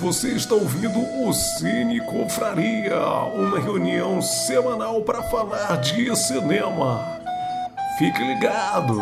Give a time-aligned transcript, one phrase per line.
[0.00, 3.00] Você está ouvindo o Cine Confraria,
[3.34, 7.04] uma reunião semanal para falar de cinema.
[7.98, 8.96] Fique ligado!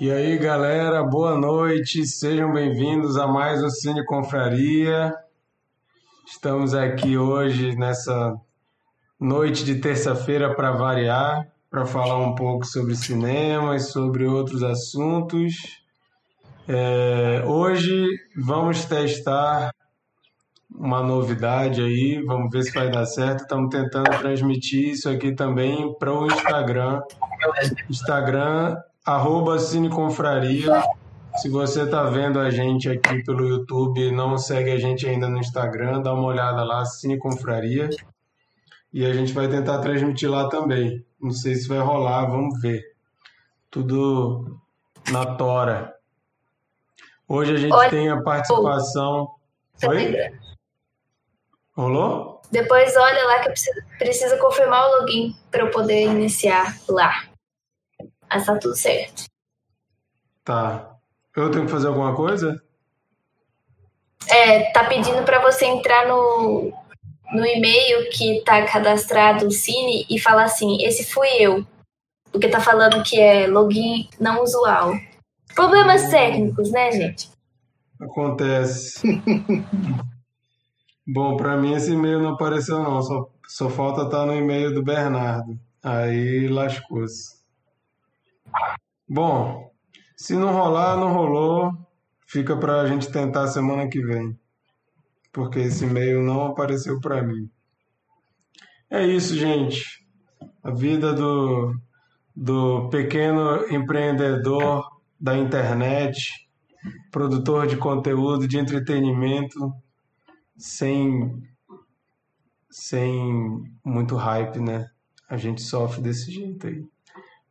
[0.00, 5.12] E aí, galera, boa noite, sejam bem-vindos a mais um Cine Confraria.
[6.24, 8.40] Estamos aqui hoje nessa
[9.18, 15.56] noite de terça-feira para variar, para falar um pouco sobre cinema e sobre outros assuntos.
[16.68, 18.06] É, hoje
[18.36, 19.72] vamos testar
[20.70, 23.40] uma novidade aí, vamos ver se vai dar certo.
[23.40, 27.00] Estamos tentando transmitir isso aqui também para o Instagram.
[27.88, 30.82] Instagram, arroba Cineconfraria.
[31.36, 35.38] Se você está vendo a gente aqui pelo YouTube não segue a gente ainda no
[35.38, 37.88] Instagram, dá uma olhada lá, Cineconfraria.
[38.92, 41.04] E a gente vai tentar transmitir lá também.
[41.20, 42.82] Não sei se vai rolar, vamos ver.
[43.70, 44.58] Tudo
[45.10, 45.94] na tora.
[47.26, 47.88] Hoje a gente Oi.
[47.90, 49.28] tem a participação.
[49.84, 50.14] Oi?
[51.78, 52.42] Rolou?
[52.50, 57.24] Depois olha lá que precisa, precisa confirmar o login para eu poder iniciar lá.
[58.28, 59.26] Mas tá tudo certo.
[60.42, 60.96] Tá.
[61.36, 62.60] Eu tenho que fazer alguma coisa?
[64.28, 66.72] É, tá pedindo para você entrar no,
[67.32, 71.64] no e-mail que tá cadastrado o Cine e falar assim: esse fui eu.
[72.32, 74.94] Porque tá falando que é login não usual.
[75.54, 77.30] Problemas técnicos, né, gente?
[78.00, 79.00] Acontece.
[81.10, 84.74] Bom, para mim esse e-mail não apareceu não, só, só falta estar tá no e-mail
[84.74, 85.58] do Bernardo.
[85.82, 87.38] Aí lascou-se.
[89.08, 89.72] Bom,
[90.14, 91.72] se não rolar, não rolou.
[92.26, 94.38] Fica para a gente tentar semana que vem.
[95.32, 97.48] Porque esse e-mail não apareceu para mim.
[98.90, 100.06] É isso, gente.
[100.62, 101.74] A vida do,
[102.36, 104.86] do pequeno empreendedor
[105.18, 106.46] da internet,
[107.10, 109.72] produtor de conteúdo, de entretenimento
[110.58, 111.40] sem
[112.70, 114.86] sem muito hype, né?
[115.28, 116.84] A gente sofre desse jeito aí.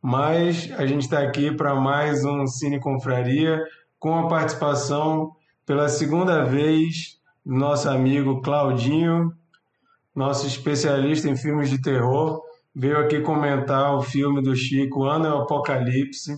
[0.00, 3.60] Mas a gente está aqui para mais um Cine Confraria
[3.98, 5.32] com a participação
[5.66, 9.32] pela segunda vez do nosso amigo Claudinho,
[10.14, 12.42] nosso especialista em filmes de terror,
[12.74, 16.36] veio aqui comentar o filme do Chico, Ano é o Apocalipse,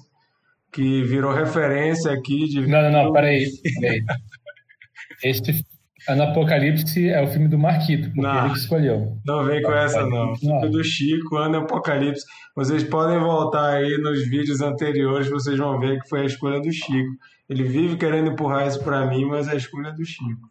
[0.73, 2.67] que virou referência aqui de.
[2.67, 3.47] Não, não, não, peraí.
[3.81, 4.05] peraí.
[5.23, 5.65] Este
[6.09, 9.19] no Apocalipse é o filme do Marquito, porque não, ele que escolheu.
[9.25, 10.35] Não vem com essa, não.
[10.37, 12.25] Filme do Chico, Ano Apocalipse.
[12.57, 16.73] Vocês podem voltar aí nos vídeos anteriores, vocês vão ver que foi a escolha do
[16.73, 17.13] Chico.
[17.49, 20.49] Ele vive querendo empurrar isso para mim, mas é a escolha do Chico.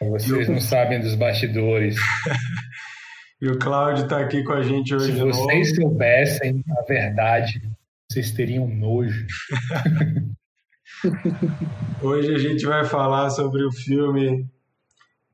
[0.00, 1.96] Vocês não sabem dos bastidores.
[3.40, 5.12] e o Cláudio está aqui com a gente hoje.
[5.12, 7.60] Se vocês soubessem a verdade,
[8.10, 9.26] vocês teriam nojo.
[12.02, 14.46] Hoje a gente vai falar sobre o filme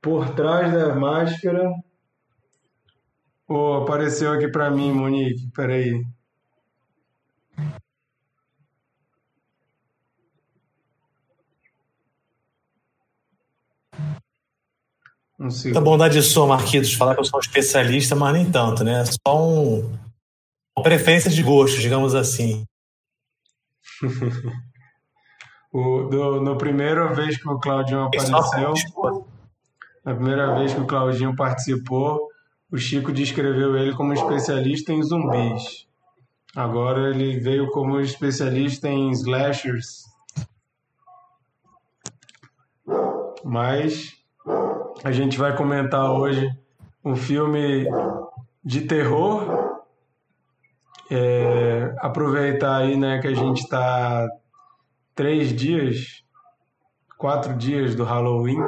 [0.01, 1.69] Por Trás da Máscara.
[3.49, 5.51] Oh, apareceu aqui para mim, Monique.
[5.55, 6.05] Peraí.
[15.39, 19.05] Muita bondade sua, Marquitos, falar que eu sou um especialista, mas nem tanto, né?
[19.05, 19.81] Só um...
[20.77, 22.65] uma preferência de gosto, digamos assim.
[25.77, 28.73] O, do, no primeira vez que o Claudinho apareceu,
[30.03, 32.31] na primeira vez que o Claudinho participou,
[32.73, 35.87] o Chico descreveu ele como especialista em zumbis.
[36.57, 40.07] Agora ele veio como especialista em slashers.
[43.45, 44.15] Mas
[45.05, 46.51] a gente vai comentar hoje
[47.05, 47.87] um filme
[48.65, 49.85] de terror.
[51.11, 54.27] É, aproveitar aí né, que a gente está
[55.17, 56.23] três dias,
[57.17, 58.61] quatro dias do Halloween.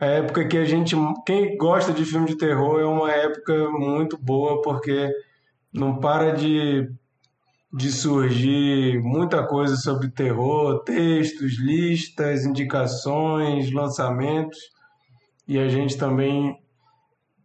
[0.00, 0.96] A época que a gente.
[1.26, 5.10] Quem gosta de filme de terror é uma época muito boa porque
[5.72, 6.88] não para de,
[7.72, 14.58] de surgir muita coisa sobre terror, textos, listas, indicações, lançamentos.
[15.46, 16.56] E a gente também,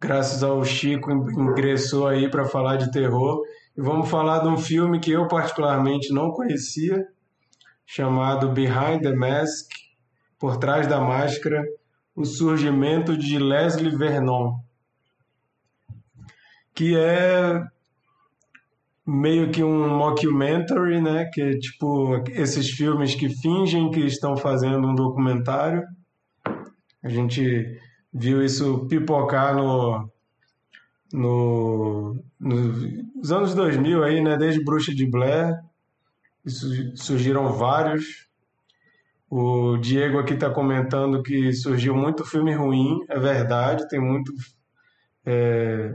[0.00, 3.42] graças ao Chico, ingressou aí para falar de terror.
[3.76, 7.06] E vamos falar de um filme que eu particularmente não conhecia,
[7.88, 9.70] chamado Behind the Mask,
[10.38, 11.64] Por Trás da Máscara,
[12.14, 14.58] o surgimento de Leslie Vernon,
[16.74, 17.64] que é
[19.06, 21.30] meio que um mockumentary, né?
[21.32, 25.82] Que é tipo esses filmes que fingem que estão fazendo um documentário.
[27.02, 27.80] A gente
[28.12, 30.10] viu isso pipocar no,
[31.10, 34.36] no, nos anos 2000 aí, né?
[34.36, 35.58] Desde Bruxa de Blair
[36.48, 38.28] surgiram vários.
[39.30, 44.32] O Diego aqui está comentando que surgiu muito filme ruim, é verdade, tem muito.
[45.26, 45.94] É...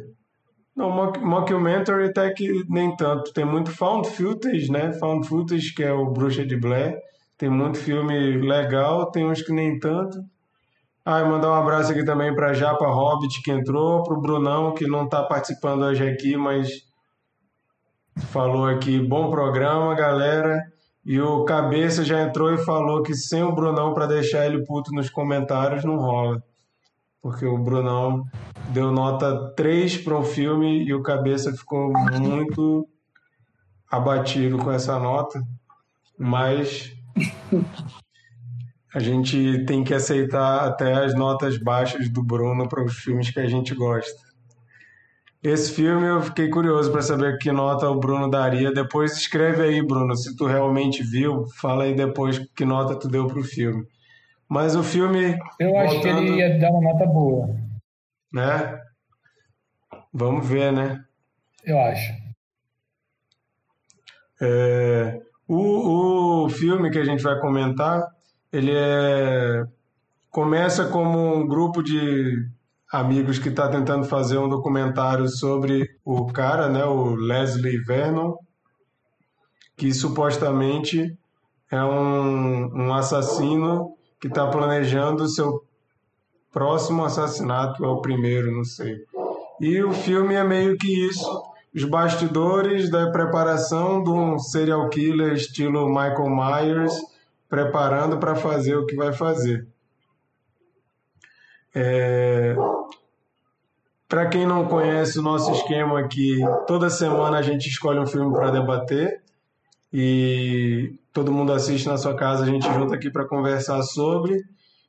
[0.75, 3.33] Não, mockumentary até que nem tanto.
[3.33, 4.91] Tem muito found footage, né?
[4.93, 6.97] Found footage, que é o Bruxa de Blair.
[7.37, 10.17] Tem muito filme legal, tem uns que nem tanto.
[11.05, 14.87] Ah, mandar um abraço aqui também para Japa Hobbit, que entrou, para o Brunão, que
[14.87, 16.87] não está participando hoje aqui, mas
[18.17, 20.61] falou aqui, bom programa, galera.
[21.05, 24.91] E o Cabeça já entrou e falou que sem o Brunão para deixar ele puto
[24.93, 26.41] nos comentários não rola.
[27.21, 28.25] Porque o Brunão
[28.69, 32.87] deu nota 3 para um filme e o Cabeça ficou muito
[33.89, 35.41] abatido com essa nota.
[36.17, 36.95] Mas
[38.93, 43.39] a gente tem que aceitar até as notas baixas do Bruno para os filmes que
[43.39, 44.22] a gente gosta.
[45.43, 48.71] Esse filme eu fiquei curioso para saber que nota o Bruno daria.
[48.71, 53.27] Depois escreve aí, Bruno, se tu realmente viu, fala aí depois que nota tu deu
[53.27, 53.85] pro filme.
[54.47, 55.37] Mas o filme.
[55.59, 57.55] Eu acho que ele ia dar uma nota boa.
[58.31, 58.79] Né?
[60.13, 61.03] Vamos ver, né?
[61.65, 62.13] Eu acho.
[64.41, 68.07] É, o, o filme que a gente vai comentar,
[68.51, 69.65] ele é
[70.33, 72.49] começa como um grupo de
[72.93, 78.35] amigos que está tentando fazer um documentário sobre o cara, né, o Leslie Vernon,
[79.75, 81.17] que supostamente
[81.71, 85.65] é um, um assassino que está planejando o seu
[86.51, 89.03] próximo assassinato, é o primeiro, não sei.
[89.59, 91.43] E o filme é meio que isso,
[91.73, 96.93] os bastidores da preparação de um serial killer estilo Michael Myers,
[97.49, 99.67] preparando para fazer o que vai fazer.
[101.73, 102.55] É...
[104.07, 108.31] Para quem não conhece o nosso esquema aqui, toda semana a gente escolhe um filme
[108.31, 109.23] para debater
[109.91, 114.43] e todo mundo assiste na sua casa, a gente junta aqui para conversar sobre.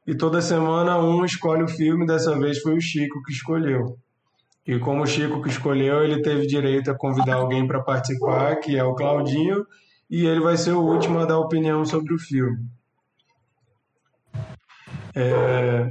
[0.07, 3.99] E toda semana um escolhe o filme, dessa vez foi o Chico que escolheu.
[4.67, 8.77] E como o Chico que escolheu, ele teve direito a convidar alguém para participar, que
[8.77, 9.67] é o Claudinho,
[10.11, 12.59] e ele vai ser o último a dar opinião sobre o filme.
[15.15, 15.91] É...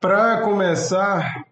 [0.00, 1.44] Para começar,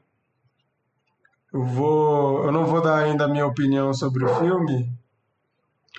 [1.53, 4.91] eu vou, eu não vou dar ainda a minha opinião sobre o filme,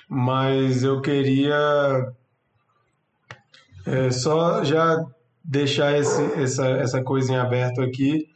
[0.08, 2.12] mas eu queria
[3.86, 5.00] é, só já
[5.44, 8.28] deixar esse, essa, essa coisa em aberto aqui,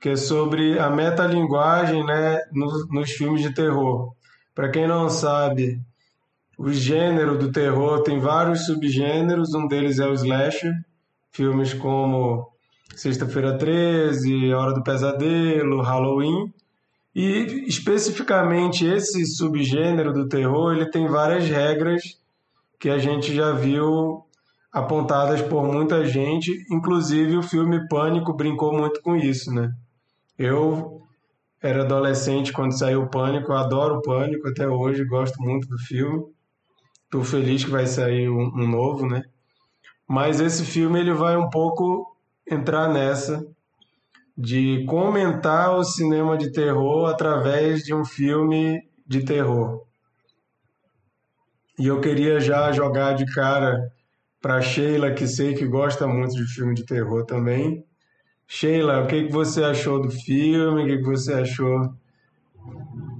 [0.00, 4.12] que é sobre a metalinguagem né, nos, nos filmes de terror.
[4.52, 5.80] Para quem não sabe,
[6.58, 10.74] o gênero do terror tem vários subgêneros, um deles é o slasher,
[11.30, 12.49] filmes como
[12.94, 16.52] Sexta-feira 13, Hora do Pesadelo, Halloween.
[17.14, 22.02] E especificamente esse subgênero do terror, ele tem várias regras
[22.78, 24.24] que a gente já viu
[24.72, 29.72] apontadas por muita gente, inclusive o filme Pânico brincou muito com isso, né?
[30.38, 31.02] Eu
[31.60, 36.24] era adolescente quando saiu o Pânico, adoro o Pânico até hoje, gosto muito do filme.
[37.04, 39.24] Estou feliz que vai sair um, um novo, né?
[40.08, 42.16] Mas esse filme ele vai um pouco
[42.48, 43.46] entrar nessa
[44.36, 49.82] de comentar o cinema de terror através de um filme de terror.
[51.78, 53.92] E eu queria já jogar de cara
[54.40, 57.84] para Sheila, que sei que gosta muito de filme de terror também.
[58.46, 60.82] Sheila, o que, que você achou do filme?
[60.82, 61.94] O que, que você achou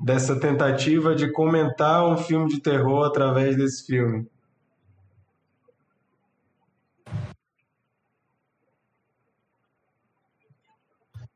[0.02, 4.26] dessa tentativa de comentar um filme de terror através desse filme?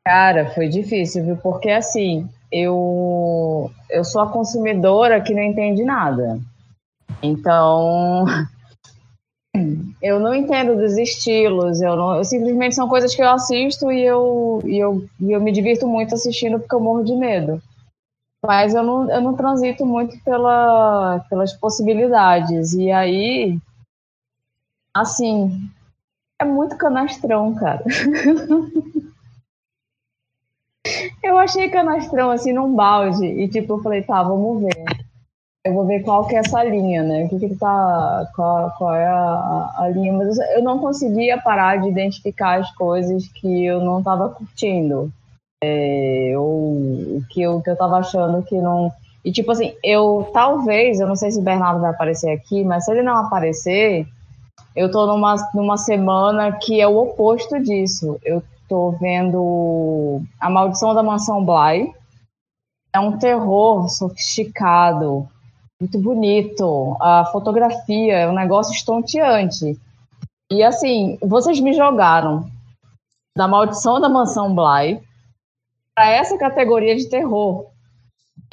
[0.05, 1.37] Cara, foi difícil, viu?
[1.37, 6.39] Porque assim, eu eu sou a consumidora que não entende nada.
[7.23, 8.25] Então,
[9.99, 14.03] eu não entendo dos estilos, eu, não, eu simplesmente são coisas que eu assisto e
[14.03, 17.59] eu, e eu, e eu me divirto muito assistindo porque eu morro de medo.
[18.45, 22.73] Mas eu não, eu não transito muito pela, pelas possibilidades.
[22.73, 23.57] E aí,
[24.93, 25.67] assim,
[26.39, 27.83] é muito canastrão, cara.
[31.25, 33.25] Eu achei canastrão, assim, num balde.
[33.25, 34.85] E, tipo, eu falei, tá, vamos ver.
[35.65, 37.23] Eu vou ver qual que é essa linha, né?
[37.23, 38.29] O que que tá...
[38.35, 40.13] Qual, qual é a, a linha.
[40.13, 45.11] Mas eu não conseguia parar de identificar as coisas que eu não tava curtindo.
[45.63, 48.91] É, ou que eu, que eu tava achando que não...
[49.23, 50.99] E, tipo assim, eu talvez...
[50.99, 54.05] Eu não sei se o Bernardo vai aparecer aqui, mas se ele não aparecer...
[54.75, 58.19] Eu tô numa, numa semana que é o oposto disso.
[58.23, 61.93] Eu Tô vendo A Maldição da Mansão Bly.
[62.93, 65.27] É um terror sofisticado,
[65.79, 66.95] muito bonito.
[66.99, 69.79] A fotografia é um negócio estonteante.
[70.51, 72.49] E assim, vocês me jogaram
[73.35, 75.01] da Maldição da Mansão Bly
[75.93, 77.65] para essa categoria de terror.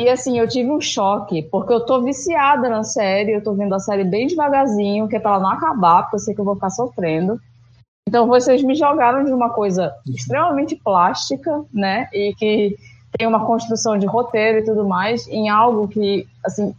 [0.00, 3.74] E assim, eu tive um choque, porque eu tô viciada na série, eu tô vendo
[3.74, 6.44] a série bem devagarzinho, que é pra ela não acabar, porque eu sei que eu
[6.44, 7.38] vou ficar sofrendo.
[8.08, 12.08] Então vocês me jogaram de uma coisa extremamente plástica, né?
[12.12, 12.76] E que
[13.16, 16.74] tem uma construção de roteiro e tudo mais, em algo que, assim,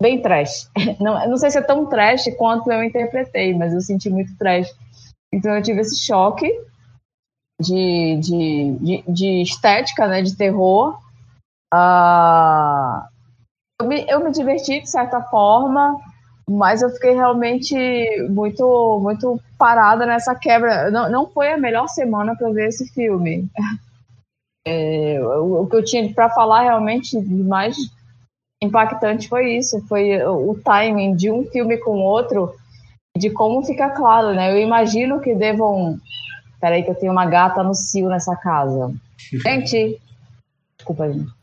[0.00, 0.70] bem trash.
[1.00, 4.68] Não, não sei se é tão trash quanto eu interpretei, mas eu senti muito trash.
[5.32, 6.48] Então eu tive esse choque
[7.60, 10.98] de, de, de, de estética, né, de terror.
[11.74, 13.02] Uh,
[13.80, 16.00] eu, me, eu me diverti de certa forma,
[16.48, 17.76] mas eu fiquei realmente
[18.30, 20.90] muito muito parada nessa quebra.
[20.90, 23.46] Não, não foi a melhor semana para ver esse filme.
[24.66, 27.76] É, o, o, que eu tinha para falar realmente mais
[28.62, 32.54] impactante foi isso, foi o timing de um filme com outro,
[33.16, 34.52] de como fica claro, né?
[34.52, 35.98] Eu imagino que devam.
[36.60, 38.92] Peraí, que eu tenho uma gata no cio nessa casa.
[39.44, 40.00] Gente,
[40.76, 41.37] desculpa, gente.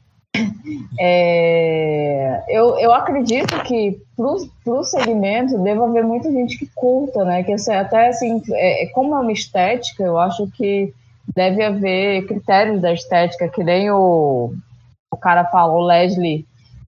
[0.97, 7.43] É, eu, eu acredito que para o segmento deva haver muita gente que curta, né?
[7.43, 10.93] Que até assim, é, como é uma estética, eu acho que
[11.35, 14.53] deve haver critérios da estética, que nem o,
[15.11, 16.45] o cara fala, o Leslie,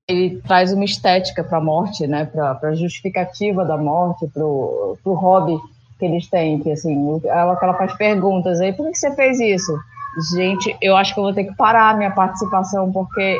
[0.08, 2.25] ele traz uma estética para a morte, né?
[2.25, 5.60] Para a justificativa da morte, para o hobby
[6.00, 9.77] que eles têm, que assim, ela, ela faz perguntas aí, por que você fez isso?
[10.31, 13.39] Gente, eu acho que eu vou ter que parar a minha participação, porque.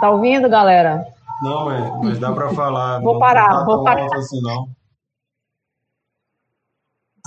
[0.00, 1.06] Tá ouvindo, galera?
[1.42, 3.00] Não, mas, mas dá para falar.
[3.00, 4.06] vou parar, tá vou parar.
[4.14, 4.68] Assim, não.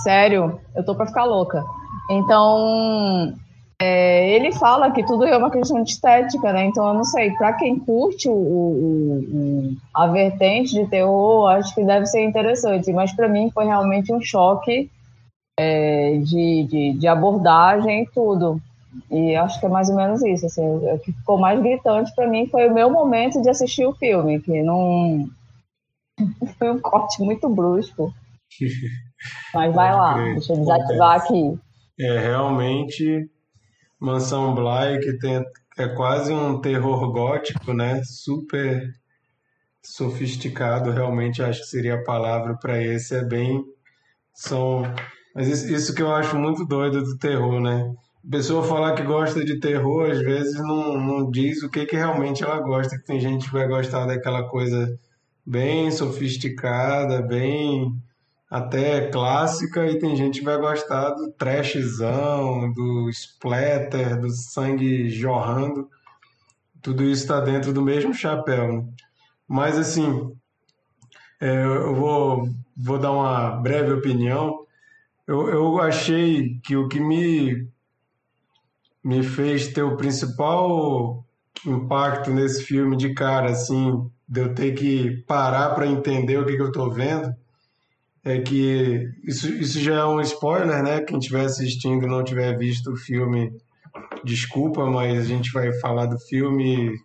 [0.00, 1.64] Sério, eu tô para ficar louca.
[2.10, 3.32] Então,
[3.80, 6.66] é, ele fala que tudo é uma questão de estética, né?
[6.66, 11.74] Então, eu não sei, para quem curte o, o, o, a vertente de terror, acho
[11.74, 14.90] que deve ser interessante, mas para mim foi realmente um choque
[15.58, 18.60] é, de, de, de, abordagem e tudo.
[19.10, 20.46] E acho que é mais ou menos isso.
[20.46, 23.94] Assim, o que ficou mais gritante para mim foi o meu momento de assistir o
[23.94, 25.28] filme, que não.
[26.58, 28.12] foi um corte muito brusco.
[29.54, 31.58] Mas vai lá, deixa eu desativar aqui.
[31.98, 33.28] É realmente
[33.98, 35.42] Mansão Bly, que tem,
[35.78, 38.02] é quase um terror gótico, né?
[38.04, 38.92] Super
[39.82, 43.14] sofisticado, realmente acho que seria a palavra para esse.
[43.14, 43.64] É bem.
[44.34, 44.82] São
[45.34, 47.92] mas isso, isso que eu acho muito doido do terror, né?
[48.30, 52.42] Pessoa falar que gosta de terror, às vezes não, não diz o que, que realmente
[52.42, 54.98] ela gosta, que tem gente que vai gostar daquela coisa
[55.44, 57.94] bem sofisticada, bem
[58.50, 65.88] até clássica, e tem gente que vai gostar do trashzão, do splatter, do sangue jorrando.
[66.80, 68.72] Tudo isso está dentro do mesmo chapéu.
[68.72, 68.84] Né?
[69.48, 70.34] Mas assim,
[71.40, 74.64] é, eu vou, vou dar uma breve opinião.
[75.26, 77.68] Eu, eu achei que o que me,
[79.04, 81.24] me fez ter o principal
[81.66, 86.56] impacto nesse filme de cara, assim, de eu ter que parar para entender o que,
[86.56, 87.32] que eu estou vendo,
[88.24, 91.02] é que isso, isso já é um spoiler, né?
[91.02, 93.52] Quem estiver assistindo e não tiver visto o filme,
[94.24, 96.98] desculpa, mas a gente vai falar do filme.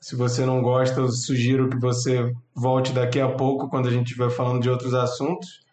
[0.00, 4.06] Se você não gosta, eu sugiro que você volte daqui a pouco, quando a gente
[4.06, 5.64] estiver falando de outros assuntos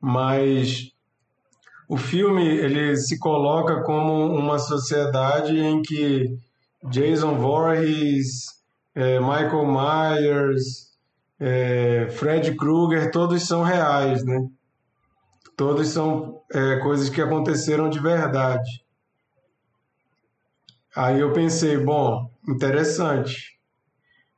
[0.00, 0.92] mas
[1.88, 6.36] o filme ele se coloca como uma sociedade em que
[6.90, 8.46] Jason Voorhees,
[8.94, 10.86] é, Michael Myers,
[11.38, 14.48] é, Fred Krueger, todos são reais, né?
[15.56, 18.84] Todos são é, coisas que aconteceram de verdade.
[20.94, 23.58] Aí eu pensei, bom, interessante.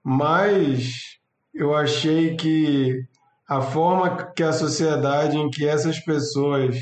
[0.02, 1.18] Mas
[1.54, 3.04] eu achei que
[3.48, 6.76] a forma que a sociedade em que essas pessoas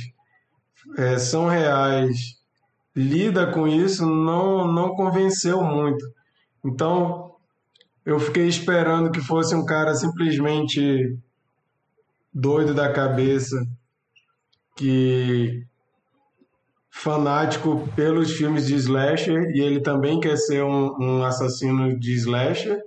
[0.97, 2.37] é, são reais
[2.95, 6.05] lida com isso não, não convenceu muito.
[6.65, 7.35] Então,
[8.05, 11.19] eu fiquei esperando que fosse um cara simplesmente
[12.33, 13.57] doido da cabeça,
[14.75, 15.67] que
[16.91, 22.81] fanático pelos filmes de slasher e ele também quer ser um, um assassino de slasher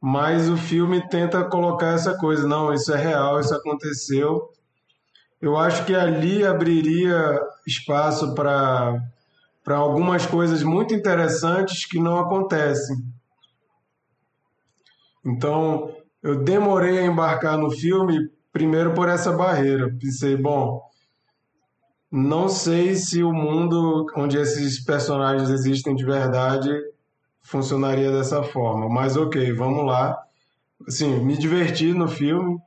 [0.00, 4.48] mas o filme tenta colocar essa coisa, não, isso é real, isso aconteceu.
[5.40, 9.00] Eu acho que ali abriria espaço para
[9.66, 12.96] algumas coisas muito interessantes que não acontecem.
[15.24, 19.94] Então, eu demorei a embarcar no filme primeiro por essa barreira.
[20.00, 20.82] Pensei, bom,
[22.10, 26.70] não sei se o mundo onde esses personagens existem de verdade
[27.42, 28.88] funcionaria dessa forma.
[28.88, 30.18] Mas ok, vamos lá.
[30.86, 32.58] Assim, me diverti no filme.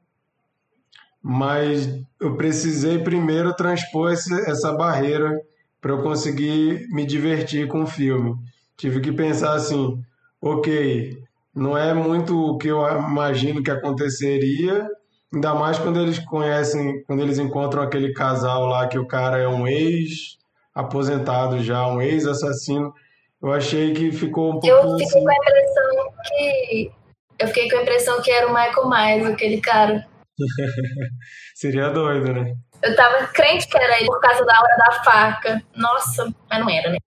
[1.22, 1.88] Mas
[2.20, 5.40] eu precisei primeiro transpor esse, essa barreira
[5.80, 8.36] para eu conseguir me divertir com o filme.
[8.78, 10.02] Tive que pensar assim,
[10.42, 11.18] ok,
[11.54, 14.88] não é muito o que eu imagino que aconteceria,
[15.34, 19.48] ainda mais quando eles conhecem, quando eles encontram aquele casal lá que o cara é
[19.48, 20.38] um ex
[20.74, 22.94] aposentado já, um ex assassino.
[23.42, 25.24] Eu achei que ficou um pouco Eu fiquei assim...
[25.24, 26.92] com a impressão que
[27.40, 30.08] eu fiquei com a impressão que era o Michael Myers, aquele cara.
[31.56, 32.56] Seria doido, né?
[32.84, 35.64] Eu tava crente que era ele por causa da hora da faca.
[35.76, 36.98] Nossa, mas não era, né?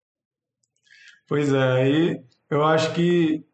[1.26, 3.44] Pois é, aí eu acho que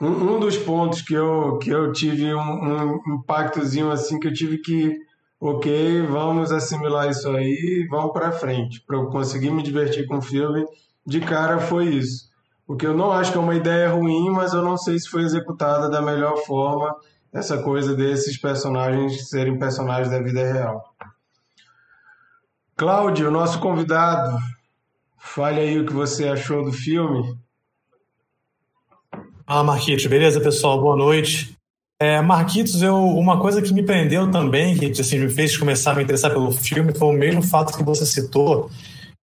[0.00, 4.32] um, um dos pontos que eu, que eu tive um, um impactozinho assim, que eu
[4.32, 4.98] tive que,
[5.40, 10.22] ok, vamos assimilar isso aí, vamos para frente, para eu conseguir me divertir com o
[10.22, 10.64] filme,
[11.06, 12.30] de cara foi isso.
[12.66, 15.08] O que eu não acho que é uma ideia ruim, mas eu não sei se
[15.08, 16.94] foi executada da melhor forma
[17.32, 20.94] essa coisa desses personagens serem personagens da vida real.
[22.76, 24.38] Cláudio, nosso convidado,
[25.18, 27.36] fale aí o que você achou do filme.
[29.46, 30.06] Fala, Marquitos.
[30.06, 30.80] Beleza, pessoal?
[30.80, 31.56] Boa noite.
[32.00, 35.94] É, Marquitos, eu, uma coisa que me prendeu também, que assim, me fez começar a
[35.94, 38.70] me interessar pelo filme, foi o mesmo fato que você citou.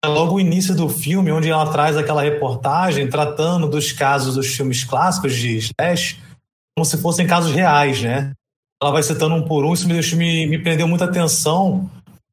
[0.03, 4.47] É logo o início do filme, onde ela traz aquela reportagem tratando dos casos dos
[4.47, 6.19] filmes clássicos de Slash,
[6.79, 8.31] como se fossem casos reais, né?
[8.81, 11.91] Ela vai citando um por um, isso me, me prendeu muita atenção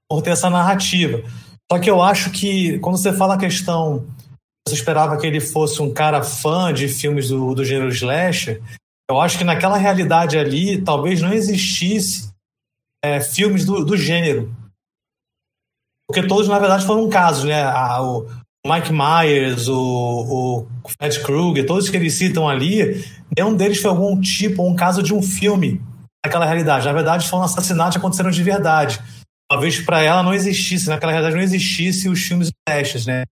[0.08, 1.20] por ter essa narrativa.
[1.70, 4.06] Só que eu acho que, quando você fala a questão,
[4.64, 8.62] você esperava que ele fosse um cara fã de filmes do, do gênero slasher,
[9.10, 12.30] eu acho que naquela realidade ali, talvez não existisse
[13.04, 14.54] é, filmes do, do gênero.
[16.08, 17.64] Porque todos, na verdade, foram casos, né?
[17.64, 18.28] A, o
[18.72, 23.04] Mike Myers, o, o Fred Krueger, todos que eles citam ali,
[23.36, 25.80] nenhum deles foi algum tipo, um caso de um filme
[26.24, 26.86] naquela realidade.
[26.86, 29.00] Na verdade, foram assassinatos que aconteceram de verdade.
[29.48, 33.24] Talvez para ela não existisse, naquela realidade não existisse os filmes testes, né?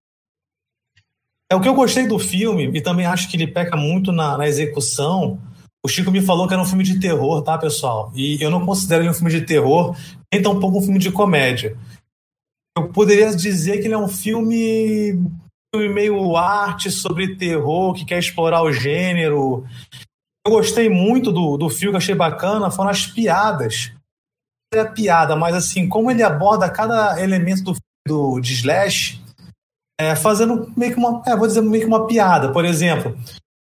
[1.51, 4.39] É o que eu gostei do filme, e também acho que ele peca muito na,
[4.39, 5.39] na execução.
[5.85, 8.11] O Chico me falou que era um filme de terror, tá, pessoal?
[8.15, 9.95] E eu não considero ele um filme de terror,
[10.33, 11.77] nem tampouco um filme de comédia.
[12.77, 15.19] Eu poderia dizer que ele é um filme
[15.77, 19.65] meio arte sobre terror, que quer explorar o gênero.
[20.47, 23.93] Eu gostei muito do, do filme, achei bacana, foram as piadas.
[24.73, 29.23] É a piada, mas assim, como ele aborda cada elemento do, do de Slash,
[30.01, 32.53] é, fazendo meio que uma, é, vou dizer meio que uma piada.
[32.53, 33.17] Por exemplo,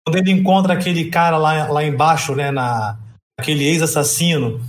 [0.07, 2.97] quando ele encontra aquele cara lá, lá embaixo, né, na,
[3.39, 4.61] aquele ex-assassino,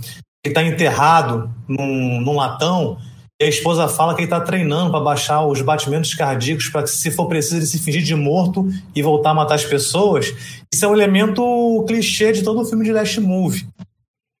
[0.44, 2.98] que está enterrado num, num latão,
[3.42, 6.90] e a esposa fala que ele está treinando para baixar os batimentos cardíacos para que,
[6.90, 10.32] se for preciso, ele se fingir de morto e voltar a matar as pessoas.
[10.72, 13.66] Isso é um elemento clichê de todo o filme de Last Movie.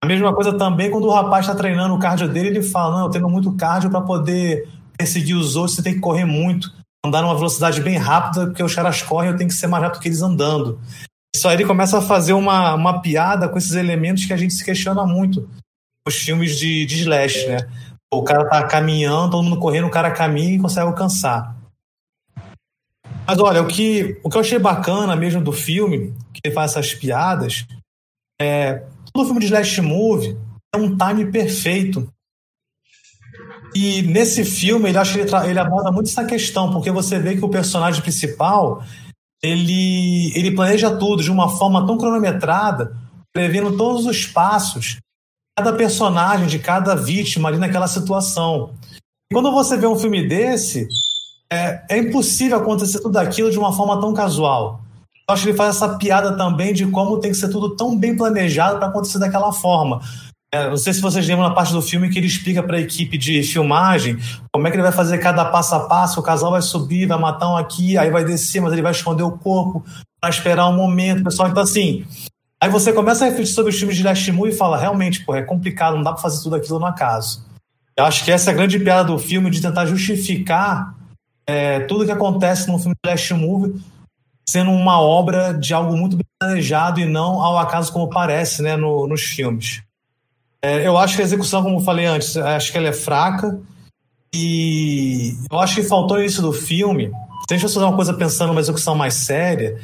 [0.02, 3.06] A mesma coisa também quando o rapaz está treinando o cardio dele, ele fala: Não,
[3.06, 6.72] eu tenho muito cardio para poder perseguir os outros, você tem que correr muito,
[7.04, 10.00] andar numa velocidade bem rápida, porque os caras correm, eu tenho que ser mais rápido
[10.00, 10.80] que eles andando.
[11.34, 14.54] Isso aí ele começa a fazer uma, uma piada com esses elementos que a gente
[14.54, 15.48] se questiona muito
[16.06, 17.68] nos filmes de, de slash, né?
[18.12, 21.56] O cara tá caminhando, todo mundo correndo, o cara caminha e consegue alcançar.
[23.26, 26.72] Mas olha, o que, o que eu achei bacana mesmo do filme, que ele faz
[26.72, 27.66] essas piadas,
[28.40, 28.84] é.
[29.14, 30.38] Todo filme de Slash Movie
[30.74, 32.06] é um time perfeito.
[33.74, 37.36] E nesse filme, ele acho que ele, ele aborda muito essa questão, porque você vê
[37.36, 38.82] que o personagem principal
[39.42, 42.96] ele, ele planeja tudo de uma forma tão cronometrada,
[43.32, 44.98] prevendo todos os passos
[45.56, 48.74] cada personagem, de cada vítima ali naquela situação.
[49.30, 50.88] E quando você vê um filme desse,
[51.52, 54.80] é, é impossível acontecer tudo aquilo de uma forma tão casual.
[55.28, 57.96] Eu acho que ele faz essa piada também de como tem que ser tudo tão
[57.96, 60.00] bem planejado para acontecer daquela forma.
[60.54, 62.80] É, não sei se vocês lembram na parte do filme que ele explica para a
[62.80, 64.18] equipe de filmagem
[64.52, 66.20] como é que ele vai fazer cada passo a passo.
[66.20, 69.22] O casal vai subir, vai matar um aqui, aí vai descer, mas ele vai esconder
[69.22, 69.82] o corpo
[70.20, 71.48] para esperar um momento, pessoal.
[71.48, 72.04] Então, assim,
[72.62, 75.42] Aí você começa a refletir sobre os filmes de Lashmu e fala, realmente, pô, é
[75.42, 77.44] complicado, não dá para fazer tudo aquilo no acaso.
[77.96, 80.94] Eu acho que essa é a grande piada do filme, de tentar justificar
[81.44, 83.82] é, tudo que acontece num filme de Movie
[84.48, 88.76] sendo uma obra de algo muito bem planejado e não ao acaso como parece né,
[88.76, 89.82] no, nos filmes.
[90.62, 93.58] É, eu acho que a execução, como eu falei antes, acho que ela é fraca
[94.32, 97.08] e eu acho que faltou isso do filme.
[97.48, 99.80] Se a gente fazer uma coisa pensando numa execução mais séria,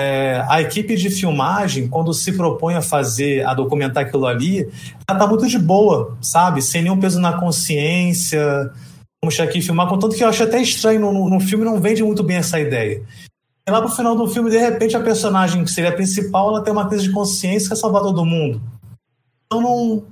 [0.00, 4.66] é, a equipe de filmagem, quando se propõe a fazer, a documentar aquilo ali,
[5.06, 6.62] ela tá muito de boa, sabe?
[6.62, 8.72] Sem nenhum peso na consciência.
[9.22, 12.02] Vamos chegar aqui filmar, contanto que eu acho até estranho, no, no filme não vende
[12.02, 13.02] muito bem essa ideia.
[13.68, 16.64] E lá pro final do filme, de repente, a personagem que seria a principal, ela
[16.64, 18.60] tem uma crise de consciência e quer salvar todo mundo.
[19.44, 20.04] Então não,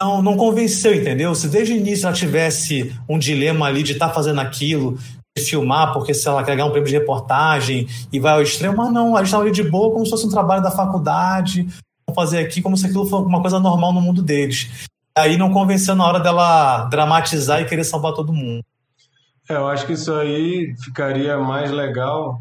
[0.00, 1.34] não, não convenceu, entendeu?
[1.34, 4.98] Se desde o início ela tivesse um dilema ali de estar tá fazendo aquilo,
[5.42, 8.92] filmar, porque se ela quer ganhar um prêmio de reportagem e vai ao extremo, mas
[8.92, 11.62] não, a gente estava ali de boa como se fosse um trabalho da faculdade,
[12.06, 14.88] vamos fazer aqui como se aquilo fosse uma coisa normal no mundo deles.
[15.16, 18.64] Aí não convenceu na hora dela dramatizar e querer salvar todo mundo.
[19.48, 22.40] É, eu acho que isso aí ficaria mais legal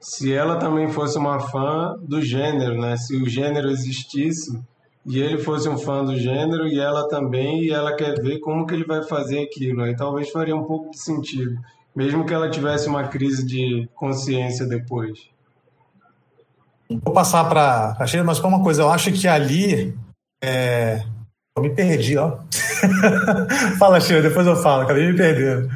[0.00, 2.96] se ela também fosse uma fã do gênero, né?
[2.96, 4.58] Se o gênero existisse
[5.06, 8.66] e ele fosse um fã do gênero e ela também, e ela quer ver como
[8.66, 9.82] que ele vai fazer aquilo.
[9.82, 11.58] Aí talvez faria um pouco de sentido,
[11.94, 15.28] mesmo que ela tivesse uma crise de consciência depois.
[16.88, 19.96] Vou passar para a Sheila, mas para uma coisa, eu acho que ali.
[20.42, 21.02] É...
[21.56, 22.38] Eu me perdi, ó.
[23.78, 25.68] Fala, Sheila, depois eu falo, acabei me perdendo.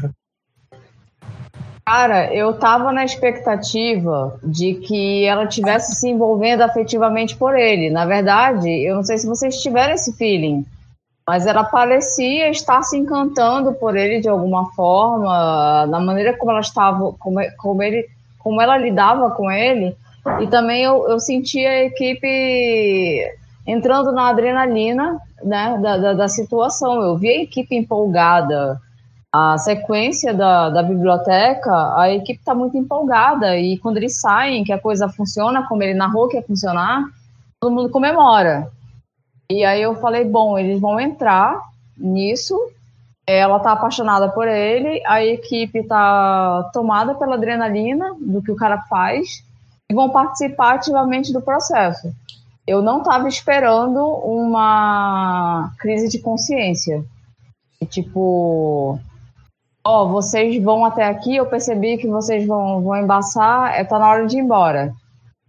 [1.87, 7.91] Cara, eu tava na expectativa de que ela tivesse se envolvendo afetivamente por ele.
[7.91, 10.65] Na verdade, eu não sei se vocês tiveram esse feeling,
[11.27, 16.61] mas ela parecia estar se encantando por ele de alguma forma, na maneira como ela
[16.61, 18.07] estava, como, como ele,
[18.39, 19.97] como ela lidava com ele.
[20.41, 23.23] E também eu, eu sentia a equipe
[23.67, 27.03] entrando na adrenalina né, da, da, da situação.
[27.03, 28.81] Eu vi a equipe empolgada
[29.35, 34.73] a sequência da, da biblioteca, a equipe está muito empolgada e quando eles saem, que
[34.73, 37.03] a coisa funciona como ele narrou que ia funcionar,
[37.61, 38.71] todo mundo comemora.
[39.51, 41.61] E aí eu falei, bom, eles vão entrar
[41.97, 42.59] nisso,
[43.27, 48.83] ela tá apaixonada por ele, a equipe tá tomada pela adrenalina do que o cara
[48.83, 49.45] faz
[49.91, 52.13] e vão participar ativamente do processo.
[52.67, 57.05] Eu não estava esperando uma crise de consciência.
[57.89, 58.99] tipo,
[59.85, 63.99] ó, oh, vocês vão até aqui, eu percebi que vocês vão, vão embaçar, é, tá
[63.99, 64.95] na hora de ir embora.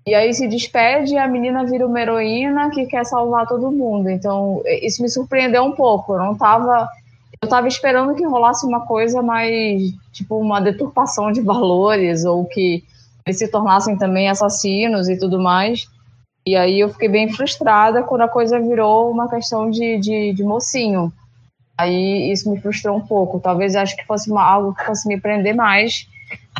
[0.07, 4.09] E aí se despede e a menina vira uma heroína que quer salvar todo mundo.
[4.09, 6.13] Então, isso me surpreendeu um pouco.
[6.13, 6.87] Eu não tava.
[7.41, 9.81] Eu tava esperando que rolasse uma coisa mais.
[10.11, 12.83] Tipo, uma deturpação de valores, ou que
[13.25, 15.87] eles se tornassem também assassinos e tudo mais.
[16.47, 20.43] E aí eu fiquei bem frustrada quando a coisa virou uma questão de, de, de
[20.43, 21.11] mocinho.
[21.75, 23.39] Aí isso me frustrou um pouco.
[23.39, 26.07] Talvez acho que fosse uma, algo que fosse me prender mais,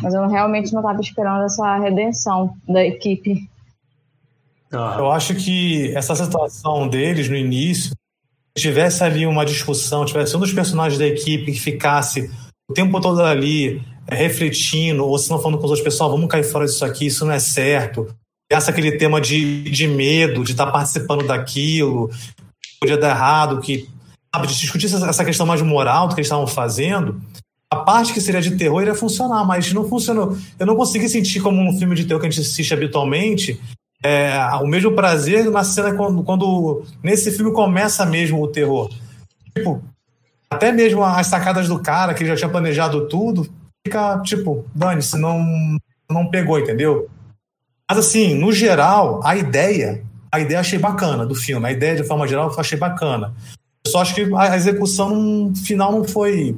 [0.02, 3.48] mas eu realmente não estava esperando essa redenção da equipe.
[4.72, 4.96] Ah.
[4.98, 7.92] Eu acho que essa situação deles no início,
[8.56, 12.30] se tivesse ali uma discussão, tivesse um dos personagens da equipe que ficasse
[12.68, 16.28] o tempo todo ali é, refletindo, ou se não falando com os outros pessoal, vamos
[16.28, 18.08] cair fora disso aqui, isso não é certo.
[18.50, 22.10] Essa aquele tema de, de medo, de estar participando daquilo,
[22.80, 23.88] podia dar errado, que
[24.34, 27.20] sabe, de discutir essa questão mais moral do que eles estavam fazendo,
[27.86, 30.36] parte que seria de terror iria funcionar, mas não funcionou.
[30.58, 33.60] Eu não consegui sentir como um filme de terror que a gente assiste habitualmente
[34.02, 38.90] é, o mesmo prazer na cena quando, quando nesse filme começa mesmo o terror.
[39.56, 39.80] Tipo,
[40.50, 43.48] até mesmo as sacadas do cara, que já tinha planejado tudo,
[43.86, 45.78] fica tipo, dane-se, não,
[46.10, 47.08] não pegou, entendeu?
[47.88, 52.04] Mas assim, no geral, a ideia, a ideia achei bacana do filme, a ideia de
[52.04, 53.32] forma geral eu achei bacana.
[53.86, 56.56] Eu só acho que a execução no final não foi.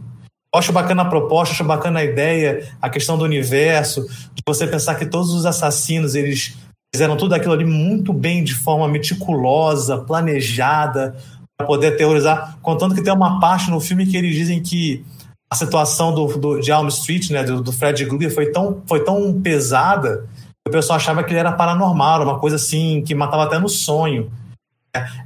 [0.55, 4.95] Acho bacana a proposta, acho bacana a ideia, a questão do universo, de você pensar
[4.95, 6.57] que todos os assassinos eles
[6.95, 11.17] fizeram tudo aquilo ali muito bem, de forma meticulosa, planejada,
[11.57, 12.59] para poder terrorizar.
[12.63, 15.05] Contando que tem uma parte no filme que eles dizem que
[15.51, 19.05] a situação do, do de Elm Street, né, do, do Fred Krueger, foi tão, foi
[19.05, 20.27] tão pesada
[20.65, 23.69] que o pessoal achava que ele era paranormal, uma coisa assim, que matava até no
[23.69, 24.31] sonho.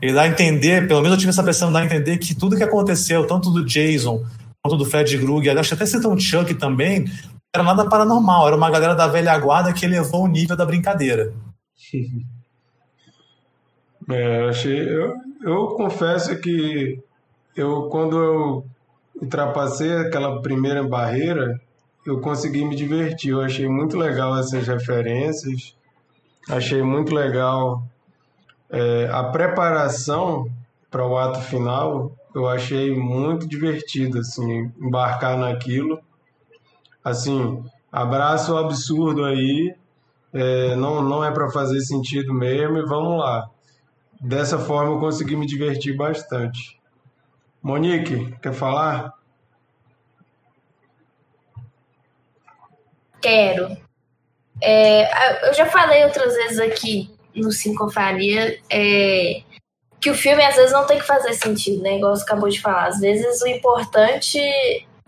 [0.01, 2.57] Ele dá a entender, pelo menos eu tive essa pressão, dá a entender que tudo
[2.57, 4.25] que aconteceu, tanto do Jason
[4.63, 7.05] quanto do Fred Krueger, acho que até citam o Chuck também,
[7.55, 11.33] era nada paranormal, era uma galera da velha guarda que elevou o nível da brincadeira.
[14.11, 14.81] É, achei.
[14.81, 17.01] Eu, eu confesso que
[17.57, 18.67] eu quando eu
[19.15, 21.61] ultrapassei aquela primeira barreira,
[22.05, 23.31] eu consegui me divertir.
[23.31, 25.77] Eu achei muito legal essas referências.
[26.49, 27.85] Achei muito legal
[28.69, 30.51] é, a preparação
[30.91, 36.03] para o ato final eu achei muito divertido, assim, embarcar naquilo.
[37.05, 39.75] Assim, abraço absurdo aí,
[40.33, 43.49] é, não, não é para fazer sentido mesmo e vamos lá.
[44.21, 46.81] Dessa forma eu consegui me divertir bastante.
[47.63, 49.13] Monique, quer falar?
[53.21, 53.77] Quero.
[54.61, 59.43] É, eu já falei outras vezes aqui no Sincofaria é,
[60.03, 61.97] que o filme às vezes não tem que fazer sentido, né?
[61.97, 62.89] Igual você acabou de falar.
[62.89, 64.37] Às vezes o importante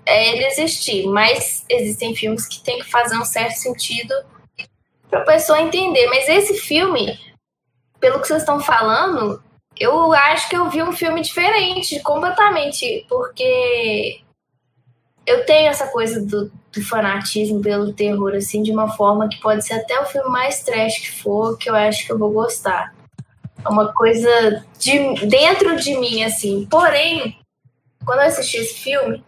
[0.06, 4.14] é ele existir, mas existem filmes que tem que fazer um certo sentido
[5.10, 6.06] para a pessoa entender.
[6.06, 7.18] Mas esse filme,
[7.98, 9.42] pelo que vocês estão falando,
[9.76, 14.20] eu acho que eu vi um filme diferente, completamente, porque
[15.26, 19.66] eu tenho essa coisa do, do, fanatismo pelo terror, assim, de uma forma que pode
[19.66, 22.94] ser até o filme mais trash que for, que eu acho que eu vou gostar.
[23.64, 26.66] É uma coisa de, dentro de mim, assim.
[26.70, 27.38] Porém,
[28.04, 29.24] quando eu assisti esse filme,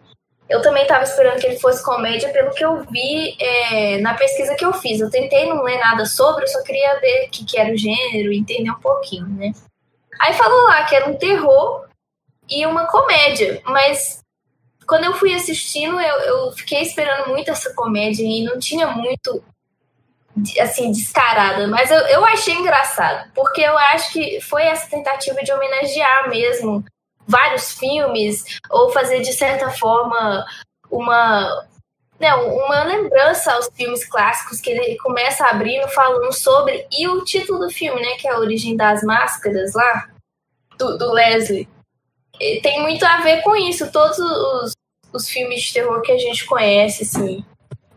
[0.49, 4.55] eu também estava esperando que ele fosse comédia, pelo que eu vi é, na pesquisa
[4.55, 5.01] que eu fiz.
[5.01, 7.77] Eu tentei não ler nada sobre, eu só queria ver o que, que era o
[7.77, 9.51] gênero, entender um pouquinho, né?
[10.19, 11.87] Aí falou lá que era um terror
[12.49, 14.21] e uma comédia, mas
[14.87, 19.43] quando eu fui assistindo, eu, eu fiquei esperando muito essa comédia e não tinha muito
[20.59, 25.51] assim, descarada, mas eu, eu achei engraçado, porque eu acho que foi essa tentativa de
[25.51, 26.83] homenagear mesmo
[27.27, 30.45] vários filmes, ou fazer de certa forma
[30.89, 31.67] uma
[32.19, 37.59] não, uma lembrança aos filmes clássicos que ele começa abrindo falando sobre e o título
[37.59, 40.09] do filme, né, que é a origem das máscaras lá
[40.79, 41.67] do, do Leslie,
[42.61, 43.91] tem muito a ver com isso.
[43.91, 44.73] Todos os,
[45.13, 47.45] os filmes de terror que a gente conhece, assim,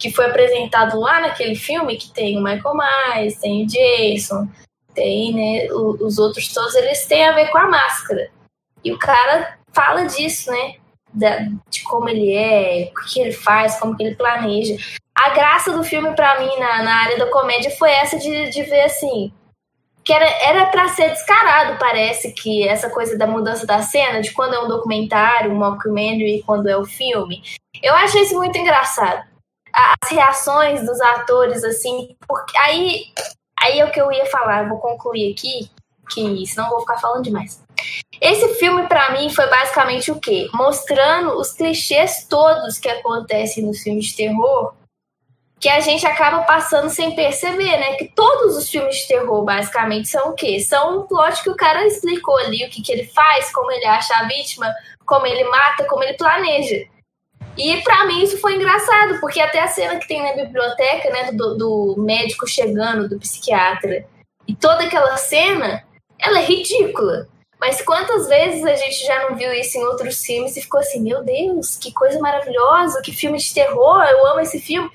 [0.01, 4.49] que foi apresentado lá naquele filme, que tem o Michael Myers, tem o Jason,
[4.95, 8.31] tem, né, os outros todos, eles têm a ver com a máscara.
[8.83, 10.77] E o cara fala disso, né?
[11.13, 14.75] Da, de como ele é, o que ele faz, como que ele planeja.
[15.15, 18.63] A graça do filme, para mim, na, na área da comédia, foi essa de, de
[18.63, 19.31] ver assim.
[20.03, 24.33] Que era, era pra ser descarado, parece que essa coisa da mudança da cena, de
[24.33, 27.43] quando é um documentário, um mockumentary, quando é o filme.
[27.83, 29.30] Eu achei isso muito engraçado.
[29.73, 33.05] As reações dos atores, assim, porque aí,
[33.61, 35.71] aí é o que eu ia falar, eu vou concluir aqui,
[36.11, 37.63] que senão eu vou ficar falando demais.
[38.21, 40.49] Esse filme, para mim, foi basicamente o quê?
[40.53, 44.75] Mostrando os clichês todos que acontecem nos filmes de terror,
[45.59, 47.95] que a gente acaba passando sem perceber, né?
[47.95, 50.59] Que todos os filmes de terror, basicamente, são o quê?
[50.59, 53.85] São um plot que o cara explicou ali, o que, que ele faz, como ele
[53.85, 54.73] acha a vítima,
[55.05, 56.87] como ele mata, como ele planeja.
[57.57, 61.33] E para mim isso foi engraçado, porque até a cena que tem na biblioteca, né,
[61.33, 64.07] do, do médico chegando, do psiquiatra,
[64.47, 65.85] e toda aquela cena,
[66.19, 67.29] ela é ridícula.
[67.61, 71.03] Mas quantas vezes a gente já não viu isso em outros filmes e ficou assim,
[71.03, 74.91] meu Deus, que coisa maravilhosa, que filme de terror, eu amo esse filme.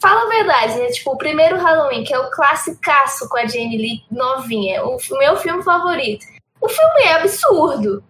[0.00, 0.88] Fala a verdade, né?
[0.88, 5.36] Tipo, o primeiro Halloween, que é o classicaço com a Jane Lee novinha, o meu
[5.36, 6.26] filme favorito.
[6.60, 8.02] O filme é absurdo.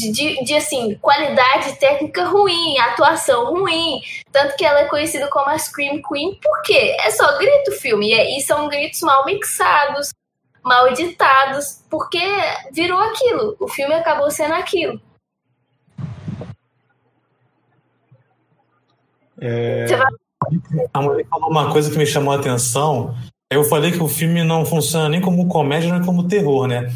[0.00, 4.00] De, de, de, assim, qualidade técnica ruim, atuação ruim.
[4.32, 8.10] Tanto que ela é conhecida como a Scream Queen, porque é só grito filme.
[8.10, 10.10] E, e são gritos mal mixados,
[10.62, 12.22] mal editados, porque
[12.72, 13.56] virou aquilo.
[13.60, 15.00] O filme acabou sendo aquilo.
[19.40, 19.86] É...
[20.92, 23.14] A mulher falou uma coisa que me chamou a atenção.
[23.50, 26.92] Eu falei que o filme não funciona nem como comédia, nem como terror, né?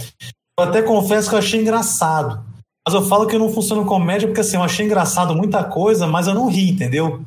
[0.58, 2.44] Eu até confesso que eu achei engraçado.
[2.86, 6.06] Mas eu falo que não funciona como comédia porque assim, eu achei engraçado muita coisa,
[6.06, 7.24] mas eu não ri, entendeu?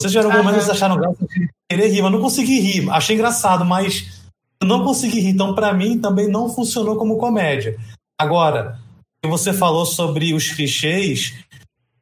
[0.00, 2.90] Vocês tiveram algum momento acharam graça de querer rir, mas não consegui rir.
[2.90, 4.22] Achei engraçado, mas
[4.60, 5.30] eu não consegui rir.
[5.30, 7.78] Então, para mim, também não funcionou como comédia.
[8.18, 8.78] Agora,
[9.24, 11.34] você falou sobre os clichês.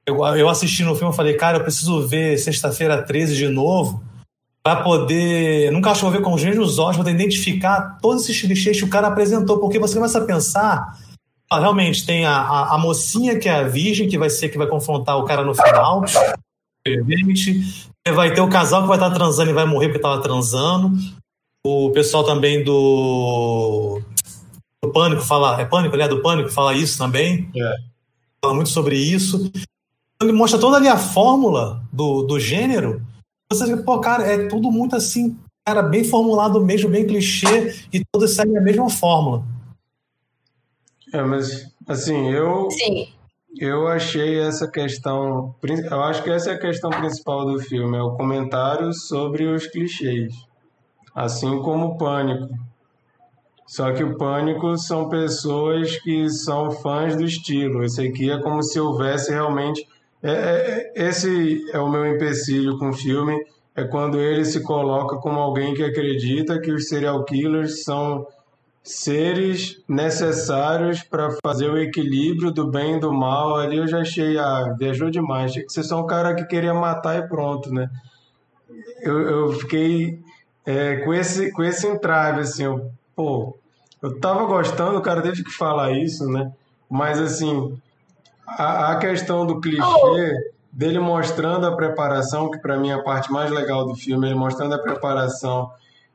[0.05, 4.03] Eu, eu assisti no filme e falei, cara, eu preciso ver sexta-feira 13 de novo
[4.63, 5.71] para poder.
[5.71, 8.85] Nunca acho que vou ver com os mesmos olhos, poder identificar todos esses clichês que
[8.85, 10.99] o cara apresentou, porque você começa a pensar.
[11.53, 14.57] Ah, realmente, tem a, a, a, mocinha que é a virgem, que vai ser que
[14.57, 16.03] vai confrontar o cara no final.
[18.15, 20.97] Vai ter o casal que vai estar transando e vai morrer porque estava transando.
[21.65, 24.01] O pessoal também do,
[24.83, 25.61] do Pânico fala.
[25.61, 26.09] É Pânico, né?
[26.09, 27.51] Do Pânico fala isso também.
[27.55, 27.75] É.
[28.43, 29.53] Fala muito sobre isso.
[30.23, 33.03] Ele mostra toda ali a fórmula do, do gênero.
[33.53, 35.37] Você pô, cara, é tudo muito assim,
[35.67, 39.45] cara, bem formulado mesmo, bem clichê, e todos seguem a mesma fórmula.
[41.13, 42.71] É, mas assim, eu.
[42.71, 43.09] Sim.
[43.59, 45.55] Eu achei essa questão.
[45.63, 49.67] Eu acho que essa é a questão principal do filme, é o comentário sobre os
[49.67, 50.33] clichês
[51.15, 52.49] assim como o Pânico.
[53.67, 57.85] Só que o Pânico são pessoas que são fãs do estilo.
[57.85, 59.87] Esse aqui é como se houvesse realmente.
[60.23, 63.45] É, é, é, esse é o meu empecilho com o filme.
[63.75, 68.27] É quando ele se coloca como alguém que acredita que os serial killers são
[68.83, 73.57] seres necessários para fazer o equilíbrio do bem e do mal.
[73.57, 75.53] Ali eu já achei, ah, viajou demais.
[75.53, 77.89] Tinha que ser só um cara que queria matar e pronto, né?
[79.03, 80.21] Eu, eu fiquei
[80.67, 83.57] é, com, esse, com esse entrave, assim, eu, pô,
[84.01, 86.53] eu tava gostando, o cara teve que falar isso, né?
[86.91, 87.79] Mas, assim,
[88.47, 93.31] a, a questão do clichê, dele mostrando a preparação, que para mim é a parte
[93.31, 95.71] mais legal do filme, ele mostrando a preparação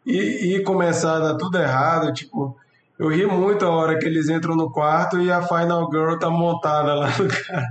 [0.07, 2.57] e, e começar a dar tudo errado, tipo,
[2.99, 6.29] Eu ri muito a hora que eles entram no quarto e a Final Girl tá
[6.31, 7.67] montada lá no cara.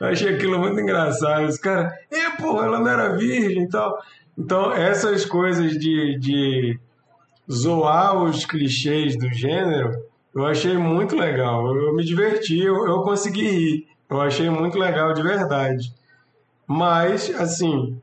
[0.00, 1.46] Eu achei aquilo muito engraçado.
[1.46, 3.98] Os caras, e pô, ela não era virgem e tal.
[4.38, 6.78] Então, essas coisas de, de
[7.50, 9.92] zoar os clichês do gênero,
[10.34, 11.74] eu achei muito legal.
[11.76, 13.88] Eu, me diverti, eu, eu consegui rir.
[14.08, 15.92] Eu achei muito legal de verdade.
[16.66, 18.00] Mas, assim,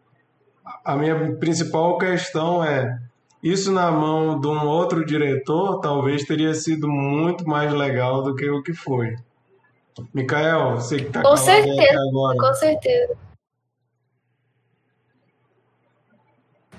[0.84, 3.00] a minha principal questão é:
[3.44, 8.48] isso na mão de um outro diretor talvez teria sido muito mais legal do que
[8.50, 9.16] o que foi.
[10.14, 12.38] Micael, você que está com certeza, agora.
[12.38, 13.18] Com certeza.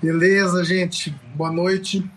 [0.01, 1.11] Beleza, gente.
[1.35, 2.09] Boa noite.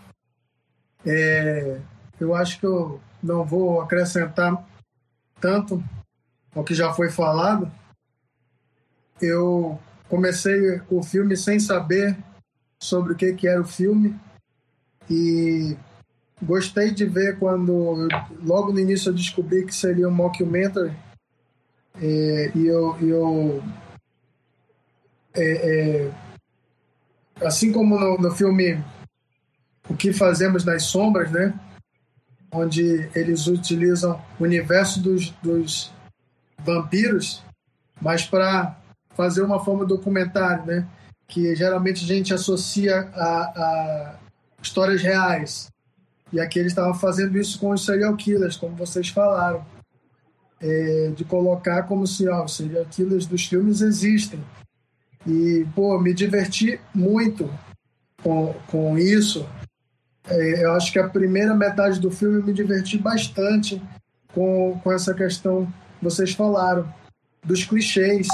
[1.05, 1.79] É,
[2.19, 4.63] eu acho que eu não vou acrescentar
[5.39, 5.84] tanto
[6.55, 7.71] ao que já foi falado.
[9.19, 12.17] Eu comecei o filme sem saber
[12.79, 14.19] sobre o que, que era o filme
[15.10, 15.78] e
[16.41, 18.08] gostei de ver quando
[18.44, 20.94] logo no início eu descobri que seria um mockumentary
[22.02, 23.63] é, e eu, eu
[25.34, 26.12] é, é,
[27.46, 28.84] assim como no, no filme
[29.89, 31.54] o que fazemos nas sombras, né?
[32.52, 35.91] Onde eles utilizam o universo dos, dos
[36.60, 37.44] vampiros,
[38.02, 38.78] mas para
[39.12, 40.88] fazer uma forma documentário, né?
[41.28, 44.15] Que geralmente a gente associa a, a
[44.65, 45.69] histórias reais.
[46.34, 49.65] E aqui eles estavam fazendo isso com os serial killers, como vocês falaram.
[50.60, 54.39] É, de colocar como se ó, os serial killers dos filmes existem.
[55.28, 57.49] E, pô, me diverti muito
[58.23, 59.47] com, com isso.
[60.28, 63.82] É, eu acho que a primeira metade do filme eu me diverti bastante
[64.34, 66.91] com, com essa questão que vocês falaram,
[67.43, 68.28] dos clichês.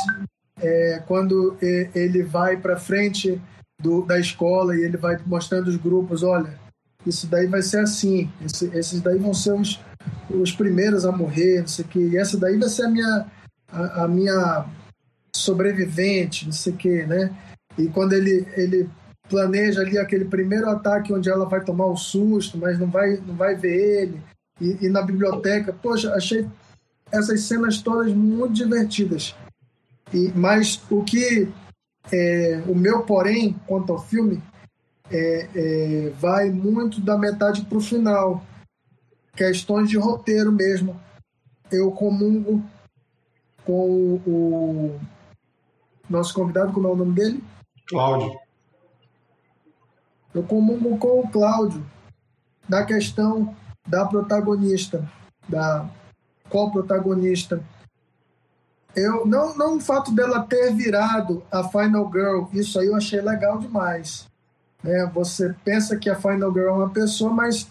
[0.64, 3.42] É, quando ele vai para frente
[3.82, 6.60] do, da escola e ele vai mostrando os grupos, olha,
[7.06, 9.80] isso daí vai ser assim, esse, esses daí vão ser os,
[10.30, 13.26] os primeiros a morrer, não sei o que, e essa daí vai ser a minha,
[13.72, 14.66] a, a minha
[15.36, 17.36] sobrevivente, não sei o que, né?
[17.78, 18.90] E quando ele, ele
[19.30, 23.36] planeja ali aquele primeiro ataque onde ela vai tomar o susto, mas não vai, não
[23.36, 24.22] vai ver ele,
[24.60, 26.48] e, e na biblioteca, poxa, achei
[27.12, 29.36] essas cenas todas muito divertidas.
[30.14, 31.50] E, mas o que
[32.12, 34.42] é, o meu porém quanto ao filme
[35.10, 38.44] é, é, vai muito da metade para o final.
[39.36, 41.00] Questões de roteiro mesmo.
[41.72, 42.64] Eu comungo
[43.66, 45.00] com o,
[46.10, 47.44] nosso convidado, como é o nome dele?
[47.88, 48.38] Cláudio.
[50.34, 51.86] Eu comungo com o Cláudio
[52.68, 53.56] da questão
[53.88, 55.10] da protagonista,
[55.48, 55.90] da
[56.50, 57.64] qual protagonista
[58.96, 63.22] eu não, não o fato dela ter virado a Final Girl, isso aí eu achei
[63.22, 64.28] legal demais.
[64.84, 67.70] É, você pensa que a Final Girl é uma pessoa, mas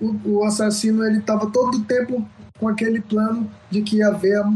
[0.00, 2.26] o, o assassino ele estava todo o tempo
[2.58, 4.52] com aquele plano de que ia haver a,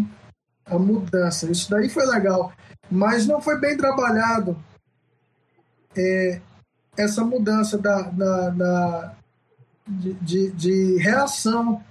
[0.66, 1.50] a, mudança.
[1.50, 2.52] Isso daí foi legal,
[2.90, 4.56] mas não foi bem trabalhado
[5.96, 6.40] é,
[6.96, 9.14] essa mudança da, da, da
[9.86, 11.82] de, de, de reação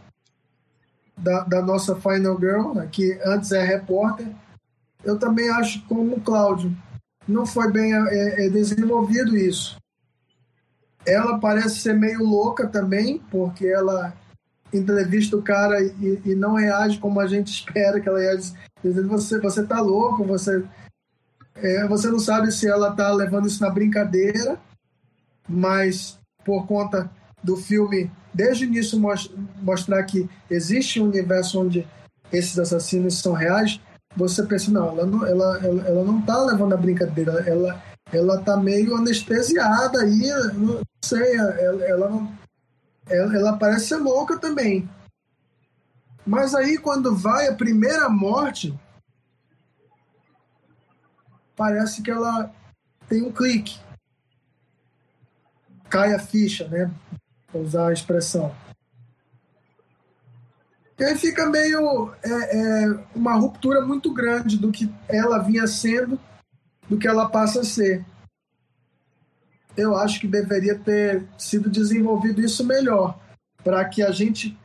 [1.18, 4.28] da, da nossa Final Girl, que antes é repórter,
[5.04, 6.76] eu também acho como o Cláudio.
[7.28, 9.78] Não foi bem é, é desenvolvido isso.
[11.06, 14.14] Ela parece ser meio louca também, porque ela
[14.74, 18.54] entrevista o cara e, e não reage como a gente espera que ela reage.
[18.84, 20.64] Dizendo, você, você tá louco, você,
[21.56, 24.60] é, você não sabe se ela tá levando isso na brincadeira,
[25.48, 27.10] mas por conta
[27.44, 29.02] do filme desde o início
[29.64, 31.88] mostrar que existe um universo onde
[32.32, 33.82] esses assassinos são reais,
[34.16, 38.40] você pensa, não, ela não, ela, ela, ela não tá levando a brincadeira, ela, ela
[38.44, 42.32] tá meio anestesiada aí, não sei, ela, ela não.
[43.10, 44.88] Ela, ela parece ser louca também.
[46.26, 48.78] Mas aí quando vai a primeira morte,
[51.56, 52.52] parece que ela
[53.08, 53.80] tem um clique.
[55.90, 56.92] Cai a ficha, né?
[57.52, 58.54] Para usar a expressão.
[61.00, 66.20] E aí fica meio é, é, uma ruptura muito grande do que ela vinha sendo,
[66.90, 68.04] do que ela passa a ser.
[69.76, 73.20] Eu acho que deveria ter sido desenvolvido isso melhor,
[73.64, 74.58] para que a gente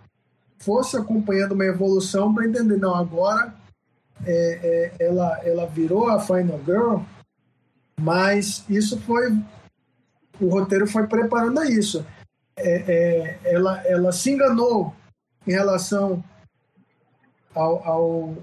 [0.59, 3.55] fosse acompanhando uma evolução para entender, não, agora
[4.25, 7.01] é, é, ela, ela virou a Final Girl,
[8.01, 9.37] mas isso foi.
[10.41, 12.05] O roteiro foi preparando a isso
[12.57, 14.95] é, é, ela, ela se enganou
[15.47, 16.23] em relação
[17.55, 18.37] ao, ao,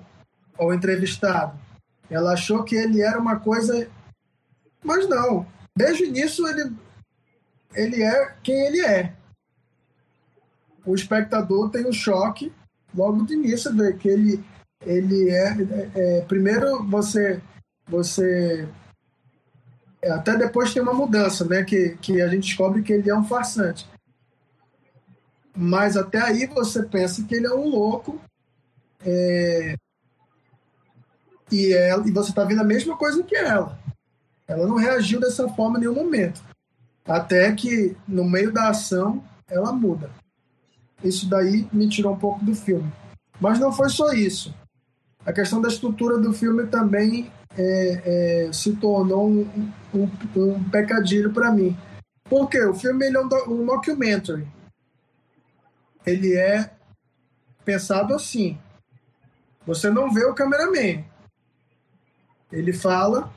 [0.58, 1.58] ao entrevistado.
[2.10, 3.90] Ela achou que ele era uma coisa,
[4.84, 5.46] mas não.
[5.76, 6.76] Desde o início ele,
[7.74, 9.14] ele é quem ele é.
[10.86, 12.52] o espectador tem um choque
[12.94, 14.44] logo de início, ver que ele,
[14.86, 17.42] ele é, é, é, Primeiro, você.
[17.88, 18.68] você
[20.04, 21.64] até depois tem uma mudança, né?
[21.64, 23.88] Que, que a gente descobre que ele é um farsante.
[25.62, 28.18] Mas até aí você pensa que ele é um louco.
[29.06, 29.76] É,
[31.52, 33.78] e, ela, e você está vendo a mesma coisa que ela.
[34.48, 36.42] Ela não reagiu dessa forma em nenhum momento.
[37.06, 40.10] Até que, no meio da ação, ela muda.
[41.04, 42.90] Isso daí me tirou um pouco do filme.
[43.38, 44.56] Mas não foi só isso.
[45.26, 51.34] A questão da estrutura do filme também é, é, se tornou um, um, um pecadilho
[51.34, 51.78] para mim.
[52.30, 54.48] Porque o filme é um, um mockumentary.
[56.10, 56.72] Ele é
[57.64, 58.58] pensado assim.
[59.66, 61.06] Você não vê o cameraman.
[62.52, 63.32] Ele fala,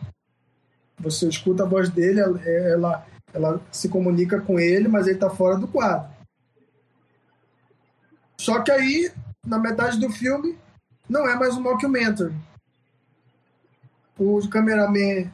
[0.99, 5.59] você escuta a voz dele, ela, ela se comunica com ele, mas ele está fora
[5.59, 6.11] do quadro.
[8.39, 9.13] Só que aí,
[9.47, 10.59] na metade do filme,
[11.07, 12.35] não é mais um mockumentary.
[14.19, 15.31] O cameraman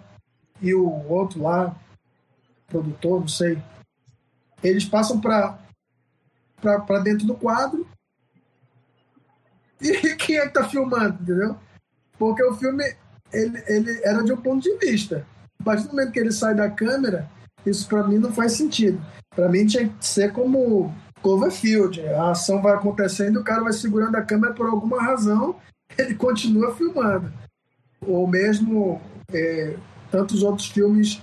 [0.61, 1.77] e o outro lá,
[2.67, 3.63] produtor, não sei,
[4.63, 5.57] eles passam para
[6.61, 7.87] para dentro do quadro.
[9.81, 11.57] E quem é que tá filmando, entendeu?
[12.19, 12.85] Porque o filme
[13.33, 15.27] ele, ele era de um ponto de vista.
[15.61, 17.29] A partir do momento que ele sai da câmera,
[17.65, 19.01] isso para mim não faz sentido.
[19.35, 22.01] Para mim tinha que ser como Cloverfield.
[22.09, 25.57] A ação vai acontecendo, o cara vai segurando a câmera por alguma razão,
[25.97, 27.33] ele continua filmando.
[28.01, 29.01] Ou mesmo
[29.33, 29.77] é,
[30.11, 31.21] tantos outros filmes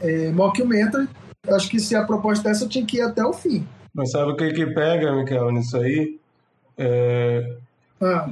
[0.00, 1.08] é, mockumentary.
[1.48, 3.66] Acho que se a proposta dessa tinha que ir até o fim.
[3.94, 6.18] Mas sabe o que que pega, Michael, nisso aí?
[6.78, 7.56] É...
[8.00, 8.30] Ah.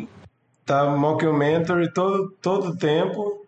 [0.65, 3.45] Tá mockumentary todo todo tempo.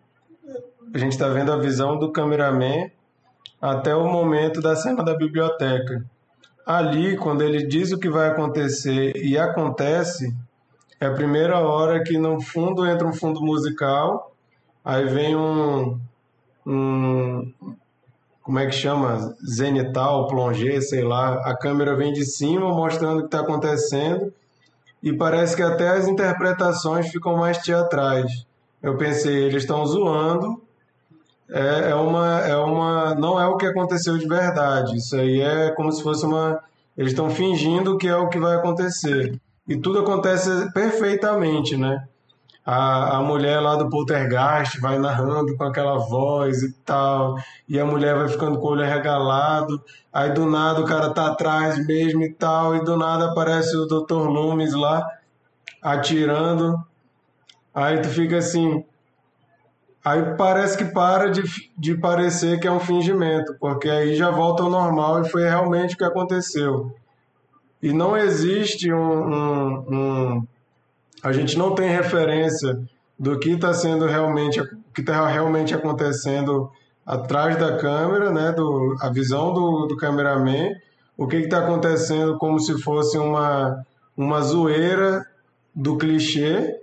[0.93, 2.91] A gente está vendo a visão do cameraman
[3.61, 6.05] até o momento da cena da biblioteca.
[6.65, 10.35] Ali, quando ele diz o que vai acontecer e acontece,
[10.99, 14.33] é a primeira hora que no fundo entra um fundo musical,
[14.83, 15.99] aí vem um,
[16.65, 17.53] um
[18.43, 19.35] como é que chama?
[19.43, 21.35] Zenital, plongé, sei lá.
[21.45, 24.33] A câmera vem de cima mostrando o que está acontecendo
[25.01, 28.45] e parece que até as interpretações ficam mais teatrais.
[28.81, 30.61] Eu pensei, eles estão zoando,
[31.49, 33.15] é, é, uma, é uma.
[33.15, 34.97] Não é o que aconteceu de verdade.
[34.97, 36.61] Isso aí é como se fosse uma.
[36.97, 39.39] Eles estão fingindo que é o que vai acontecer.
[39.67, 42.05] E tudo acontece perfeitamente, né?
[42.65, 47.35] A, a mulher lá do poltergeist vai narrando com aquela voz e tal,
[47.67, 51.27] e a mulher vai ficando com o olho regalado, aí do nada o cara tá
[51.27, 54.29] atrás mesmo e tal, e do nada aparece o Dr.
[54.29, 55.05] Loomis lá
[55.81, 56.81] atirando,
[57.75, 58.85] aí tu fica assim,
[60.03, 61.43] aí parece que para de,
[61.77, 65.95] de parecer que é um fingimento, porque aí já volta ao normal e foi realmente
[65.95, 66.95] o que aconteceu.
[67.81, 70.47] E não existe um, um, um
[71.23, 72.77] a gente não tem referência
[73.17, 74.61] do que está sendo realmente,
[74.93, 76.69] que está realmente acontecendo
[77.05, 80.71] atrás da câmera, né, do, a visão do, do cameraman,
[81.17, 83.85] o que está acontecendo como se fosse uma,
[84.17, 85.25] uma zoeira
[85.73, 86.81] do clichê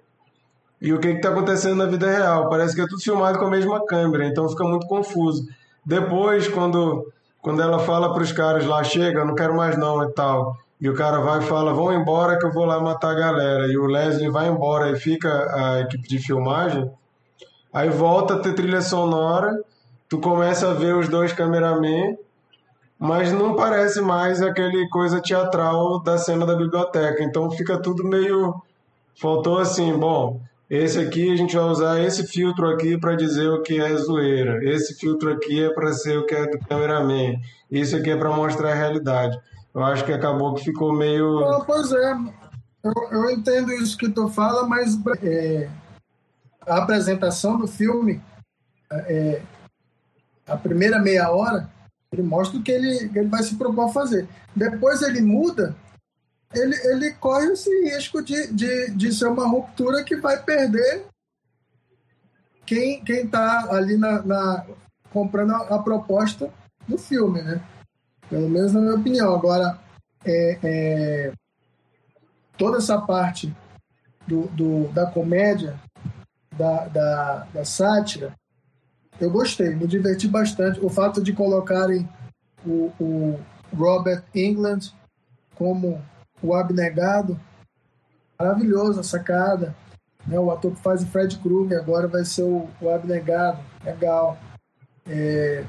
[0.80, 2.48] e o que está acontecendo na vida real.
[2.48, 5.46] Parece que é tudo filmado com a mesma câmera, então fica muito confuso.
[5.84, 7.12] Depois, quando,
[7.42, 10.88] quando ela fala para os caras lá, chega, não quero mais não e tal, e
[10.88, 13.66] o cara vai e fala, vão embora que eu vou lá matar a galera.
[13.66, 16.90] E o Leslie vai embora e fica a equipe de filmagem.
[17.72, 19.62] Aí volta a ter trilha sonora,
[20.08, 22.18] tu começa a ver os dois cameramen,
[22.98, 27.22] mas não parece mais aquele coisa teatral da cena da biblioteca.
[27.22, 28.54] Então fica tudo meio.
[29.20, 33.62] Faltou assim, bom, esse aqui a gente vai usar esse filtro aqui para dizer o
[33.62, 34.64] que é zoeira.
[34.64, 37.38] Esse filtro aqui é para ser o que é do cameraman.
[37.70, 39.38] Isso aqui é para mostrar a realidade
[39.74, 41.64] eu acho que acabou que ficou meio.
[41.64, 42.12] Pois é,
[42.82, 45.68] eu, eu entendo isso que tu fala, mas é,
[46.66, 48.20] a apresentação do filme,
[48.90, 49.42] é,
[50.46, 51.70] a primeira meia hora,
[52.12, 54.28] ele mostra o que ele, ele vai se propor a fazer.
[54.54, 55.76] Depois ele muda,
[56.52, 61.04] ele, ele corre esse risco de, de, de ser uma ruptura que vai perder
[62.66, 64.66] quem está ali na, na
[65.12, 66.52] comprando a, a proposta
[66.86, 67.60] do filme, né?
[68.30, 69.34] Pelo menos na minha opinião.
[69.34, 69.78] Agora,
[70.24, 71.32] é, é,
[72.56, 73.54] toda essa parte
[74.26, 75.78] do, do, da comédia,
[76.56, 78.32] da, da, da sátira,
[79.20, 80.82] eu gostei, me diverti bastante.
[80.82, 82.08] O fato de colocarem
[82.64, 83.40] o, o
[83.76, 84.92] Robert England
[85.56, 86.00] como
[86.42, 87.38] o abnegado,
[88.38, 89.74] maravilhoso a sacada.
[90.26, 90.38] Né?
[90.38, 94.38] O ator que faz o Fred Krueger agora vai ser o, o abnegado, legal.
[95.06, 95.64] É,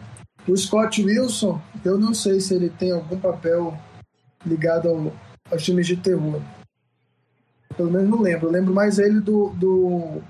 [0.48, 3.78] o Scott Wilson, eu não sei se ele tem algum papel
[4.46, 5.14] ligado ao,
[5.52, 6.42] aos filmes de terror.
[7.76, 8.48] Pelo menos não lembro.
[8.48, 9.50] Eu lembro mais ele do.
[9.50, 10.22] do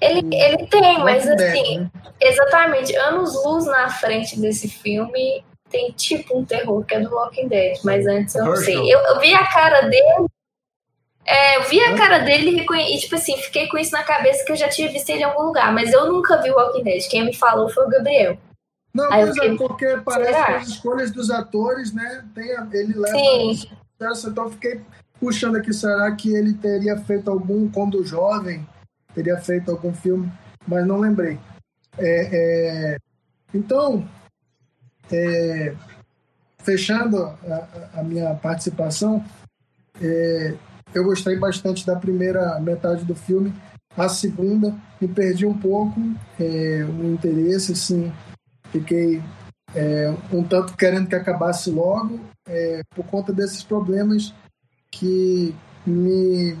[0.00, 1.90] ele, ele tem, mas assim, né?
[2.20, 7.48] exatamente, anos luz na frente desse filme tem tipo um terror que é do Walking
[7.48, 8.76] Dead, mas antes eu não sei.
[8.76, 10.26] Eu, eu vi a cara dele.
[11.26, 14.52] É, eu vi a cara dele e, tipo assim, fiquei com isso na cabeça que
[14.52, 17.06] eu já tinha visto ele em algum lugar, mas eu nunca vi o Walking Dead.
[17.08, 18.38] Quem me falou foi o Gabriel.
[18.92, 20.46] Não, Aí é, porque parece será?
[20.46, 22.24] que as escolhas dos atores, né?
[22.34, 23.18] Tem, ele leva.
[23.18, 23.70] Sim.
[24.00, 24.80] Então eu fiquei
[25.20, 28.66] puxando aqui, será que ele teria feito algum, quando jovem,
[29.14, 30.30] teria feito algum filme,
[30.66, 31.38] mas não lembrei.
[31.98, 32.98] É, é,
[33.52, 34.06] então,
[35.10, 35.74] é,
[36.58, 39.24] fechando a, a, minha participação,
[40.00, 40.54] é,
[40.94, 43.52] eu gostei bastante da primeira metade do filme.
[43.96, 46.00] A segunda, me perdi um pouco
[46.38, 48.12] é, o interesse, assim,
[48.70, 49.22] fiquei
[49.74, 54.34] é, um tanto querendo que acabasse logo, é, por conta desses problemas
[54.90, 55.54] que
[55.86, 56.56] me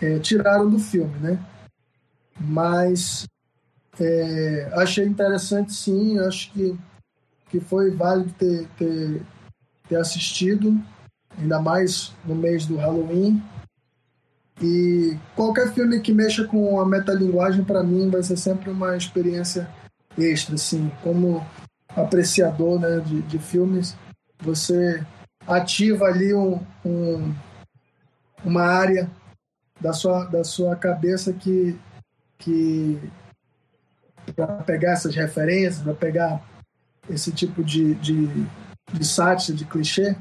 [0.00, 1.38] é, tiraram do filme, né?
[2.38, 3.26] Mas
[3.98, 6.18] é, achei interessante, sim.
[6.18, 6.76] Acho que,
[7.50, 9.22] que foi válido ter, ter,
[9.88, 10.80] ter assistido,
[11.38, 13.42] ainda mais no mês do Halloween.
[14.62, 19.68] E qualquer filme que mexa com a metalinguagem, para mim, vai ser sempre uma experiência
[20.18, 20.90] extra, assim.
[21.02, 21.44] Como
[21.88, 23.96] apreciador né, de, de filmes,
[24.38, 25.04] você
[25.46, 27.34] ativa ali um, um,
[28.44, 29.10] uma área
[29.80, 31.78] da sua, da sua cabeça que,
[32.38, 33.00] que
[34.36, 36.44] para pegar essas referências, para pegar
[37.08, 38.28] esse tipo de, de,
[38.92, 40.16] de sátira, de clichê,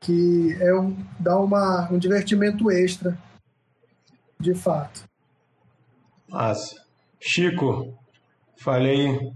[0.00, 3.18] que é um, dá uma, um divertimento extra,
[4.38, 5.04] de fato.
[6.28, 6.84] Massa.
[7.20, 7.98] Chico,
[8.56, 9.32] falei.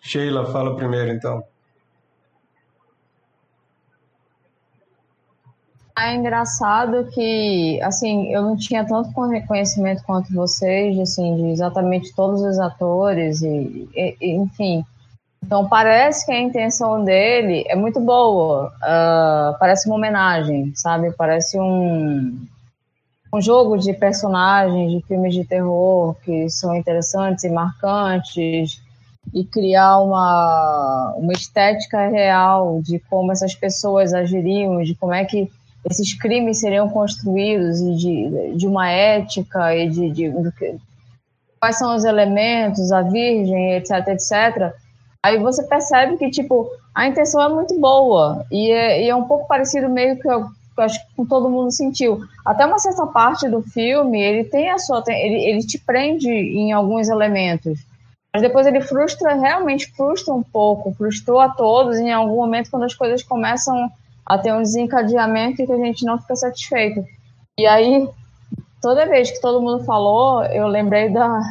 [0.00, 1.44] Sheila, fala primeiro então.
[5.96, 12.42] É engraçado que, assim, eu não tinha tanto conhecimento quanto vocês, assim, de exatamente todos
[12.42, 14.84] os atores e, e enfim.
[15.44, 18.72] Então parece que a intenção dele é muito boa.
[18.82, 21.12] Uh, parece uma homenagem, sabe?
[21.12, 22.46] Parece um
[23.32, 28.82] um jogo de personagens de filmes de terror que são interessantes e marcantes
[29.32, 35.50] e criar uma, uma estética real de como essas pessoas agiriam, de como é que
[35.88, 40.80] esses crimes seriam construídos e de, de uma ética e de, de, de
[41.58, 44.74] quais são os elementos, a virgem, etc, etc.
[45.22, 49.24] Aí você percebe que, tipo, a intenção é muito boa e é, e é um
[49.24, 50.28] pouco parecido meio que
[50.76, 52.20] eu acho que todo mundo sentiu.
[52.44, 55.02] Até uma certa parte do filme, ele tem a sua...
[55.08, 57.78] Ele, ele te prende em alguns elementos.
[58.32, 62.84] Mas depois ele frustra, realmente frustra um pouco, frustrou a todos em algum momento quando
[62.84, 63.90] as coisas começam
[64.24, 67.04] a ter um desencadeamento e que a gente não fica satisfeito.
[67.58, 68.08] E aí,
[68.80, 71.42] toda vez que todo mundo falou, eu lembrei da,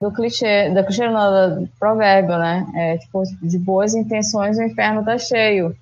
[0.00, 2.66] do clichê, da clichê não, do provérbio, né?
[2.74, 5.74] É, tipo, de boas intenções o inferno tá cheio.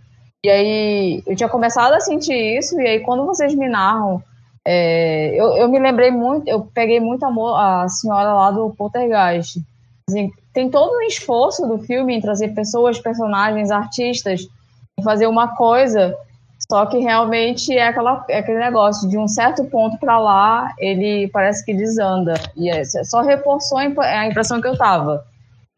[0.45, 4.23] E aí, eu tinha começado a sentir isso, e aí quando vocês me narram,
[4.65, 9.61] é, eu, eu me lembrei muito, eu peguei muito amor a senhora lá do Poltergeist.
[10.09, 14.49] Assim, tem todo um esforço do filme em trazer pessoas, personagens, artistas
[15.03, 16.17] fazer uma coisa,
[16.71, 21.29] só que realmente é, aquela, é aquele negócio, de um certo ponto para lá, ele
[21.29, 22.35] parece que desanda.
[22.57, 25.25] E é, só reforçou a impressão que eu tava.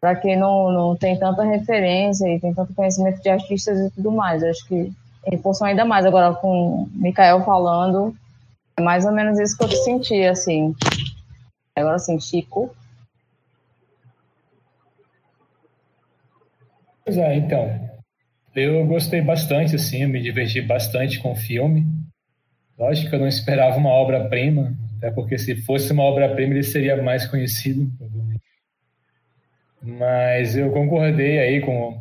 [0.01, 4.11] Para quem não, não tem tanta referência e tem tanto conhecimento de artistas e tudo
[4.11, 4.90] mais, acho que
[5.26, 6.07] reforçou ainda mais.
[6.07, 8.16] Agora, com o Mikael falando,
[8.76, 10.74] é mais ou menos isso que eu senti, assim.
[11.76, 12.74] Agora, assim, Chico.
[17.05, 17.90] Pois é, então.
[18.55, 21.86] Eu gostei bastante, assim, eu me diverti bastante com o filme.
[22.78, 27.01] Lógico que eu não esperava uma obra-prima, até porque se fosse uma obra-prima ele seria
[27.03, 27.90] mais conhecido.
[29.82, 31.98] Mas eu concordei aí com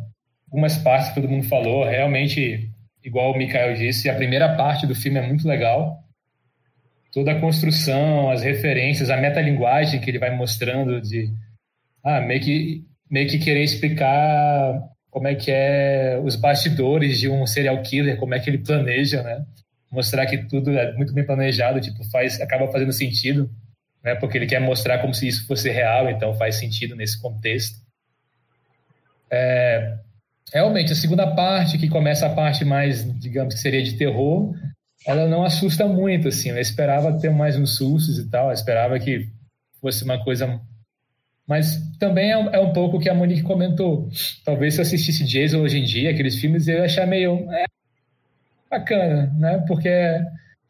[0.47, 1.85] algumas partes que todo mundo falou.
[1.85, 2.69] Realmente,
[3.03, 6.03] igual o Mikael disse, a primeira parte do filme é muito legal.
[7.11, 11.31] Toda a construção, as referências, a metalinguagem que ele vai mostrando de
[12.03, 17.45] ah, meio que meio que querer explicar como é que é os bastidores de um
[17.47, 19.43] serial killer, como é que ele planeja, né?
[19.91, 23.49] Mostrar que tudo é muito bem planejado, tipo, faz, acaba fazendo sentido,
[24.03, 24.15] né?
[24.15, 27.77] Porque ele quer mostrar como se isso fosse real, então faz sentido nesse contexto.
[29.31, 29.97] É,
[30.53, 34.53] realmente, a segunda parte, que começa a parte mais, digamos que seria de terror,
[35.05, 36.49] ela não assusta muito, assim.
[36.49, 39.29] Eu esperava ter mais uns sustos e tal, eu esperava que
[39.81, 40.59] fosse uma coisa
[41.49, 44.07] mas também é um, é um pouco o que a Monique comentou.
[44.45, 47.51] Talvez se eu assistisse Jason hoje em dia, aqueles filmes, eu ia achar meio.
[47.51, 47.65] É,
[48.69, 49.57] bacana, né?
[49.67, 49.89] Porque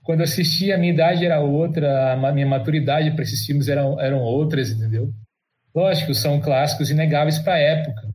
[0.10, 4.01] quando eu assisti, a minha idade era outra, a minha maturidade para esses filmes eram,
[4.01, 5.14] eram outras, entendeu?
[5.74, 8.10] Lógico, são clássicos inegáveis para a época,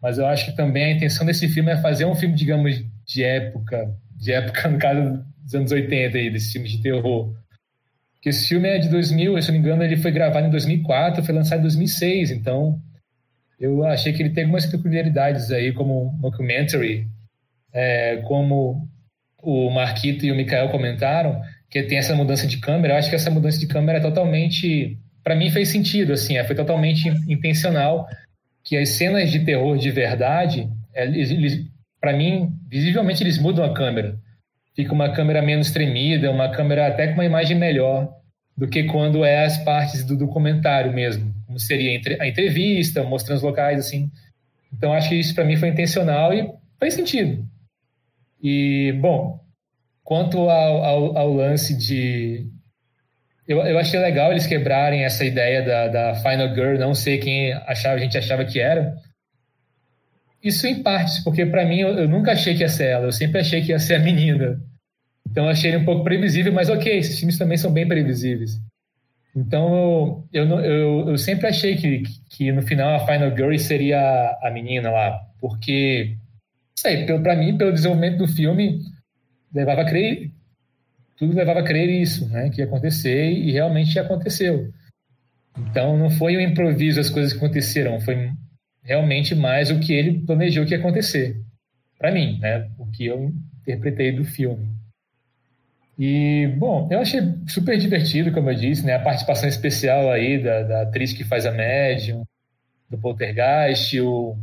[0.00, 3.22] mas eu acho que também a intenção desse filme é fazer um filme, digamos, de
[3.22, 7.36] época, de época, no caso dos anos 80, aí, desse filme de terror.
[8.22, 11.22] Que esse filme é de 2000, se não me engano, ele foi gravado em 2004,
[11.22, 12.80] foi lançado em 2006, então
[13.60, 17.06] eu achei que ele tem algumas peculiaridades aí, como documentary,
[17.74, 18.88] é, como
[19.46, 21.40] o Marquito e o Mikael comentaram,
[21.70, 22.94] que tem essa mudança de câmera.
[22.94, 26.42] Eu acho que essa mudança de câmera é totalmente, para mim fez sentido, assim, é,
[26.42, 28.08] foi totalmente intencional,
[28.64, 31.06] que as cenas de terror de verdade, é,
[32.00, 34.18] para mim, visivelmente eles mudam a câmera.
[34.74, 38.12] Fica uma câmera menos tremida, uma câmera até com uma imagem melhor
[38.56, 43.44] do que quando é as partes do documentário mesmo, como seria a entrevista, mostrando os
[43.44, 44.10] locais, assim.
[44.72, 47.46] Então, acho que isso para mim foi intencional e fez sentido.
[48.42, 49.40] E, bom,
[50.04, 52.46] quanto ao, ao, ao lance de.
[53.46, 57.52] Eu, eu achei legal eles quebrarem essa ideia da, da Final Girl, não sei quem
[57.52, 58.94] achava, a gente achava que era.
[60.42, 63.12] Isso em partes, porque para mim eu, eu, nunca achei que ia ser ela, eu
[63.12, 64.60] sempre achei que ia ser a menina.
[65.28, 68.52] Então achei ele um pouco previsível, mas ok, esses filmes também são bem previsíveis.
[69.34, 74.50] Então eu, eu, eu sempre achei que, que no final a Final Girl seria a
[74.50, 76.16] menina lá, porque
[76.78, 78.80] sei, para mim, pelo desenvolvimento do filme,
[79.52, 80.30] levava a crer,
[81.16, 84.70] tudo levava a crer isso, né, que ia acontecer e realmente aconteceu.
[85.58, 88.30] Então não foi um improviso as coisas que aconteceram, foi
[88.82, 91.40] realmente mais o que ele planejou que ia acontecer.
[91.98, 94.76] Para mim, né, o que eu interpretei do filme.
[95.98, 98.94] E, bom, eu achei super divertido, como eu disse, né?
[98.94, 102.22] A participação especial aí da, da atriz que faz a médium,
[102.90, 104.36] do Poltergeist, o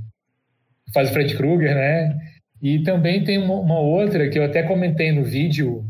[0.94, 2.18] faz o Fred Krueger, né?
[2.62, 5.86] E também tem uma, uma, outra que eu até comentei no vídeo,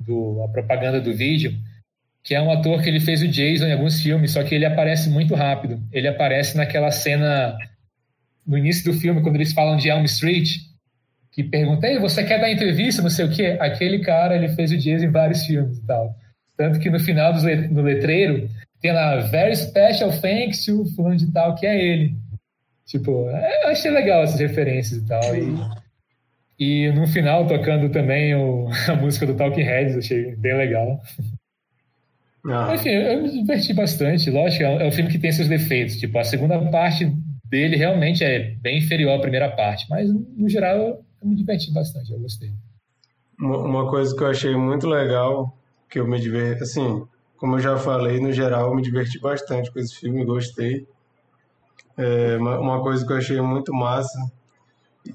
[0.00, 1.52] do, a propaganda do vídeo,
[2.24, 4.64] que é um ator que ele fez o Jason em alguns filmes, só que ele
[4.64, 5.80] aparece muito rápido.
[5.92, 7.56] Ele aparece naquela cena
[8.46, 10.56] no início do filme, quando eles falam de Elm Street,
[11.30, 13.56] que pergunta, Ei, você quer dar entrevista, não sei o quê?
[13.60, 16.14] Aquele cara, ele fez o Jason em vários filmes e tal.
[16.56, 18.48] Tanto que no final do letreiro,
[18.80, 22.14] tem lá, very special thanks to fulano de tal, que é ele.
[22.92, 25.34] Tipo, é, eu achei legal essas referências e tal.
[25.34, 25.56] E,
[26.58, 31.00] e no final, tocando também o, a música do Talking Heads, achei bem legal.
[32.46, 32.74] Ah.
[32.74, 34.30] Enfim, eu me diverti bastante.
[34.30, 35.96] Lógico, é um filme que tem seus defeitos.
[35.96, 37.10] Tipo, a segunda parte
[37.46, 39.86] dele realmente é bem inferior à primeira parte.
[39.88, 42.12] Mas, no geral, eu, eu me diverti bastante.
[42.12, 42.50] Eu gostei.
[43.40, 45.56] Uma coisa que eu achei muito legal,
[45.88, 46.62] que eu me diverti...
[46.62, 47.06] Assim,
[47.38, 50.26] como eu já falei, no geral, eu me diverti bastante com esse filme.
[50.26, 50.86] Gostei.
[51.96, 54.18] É uma coisa que eu achei muito massa.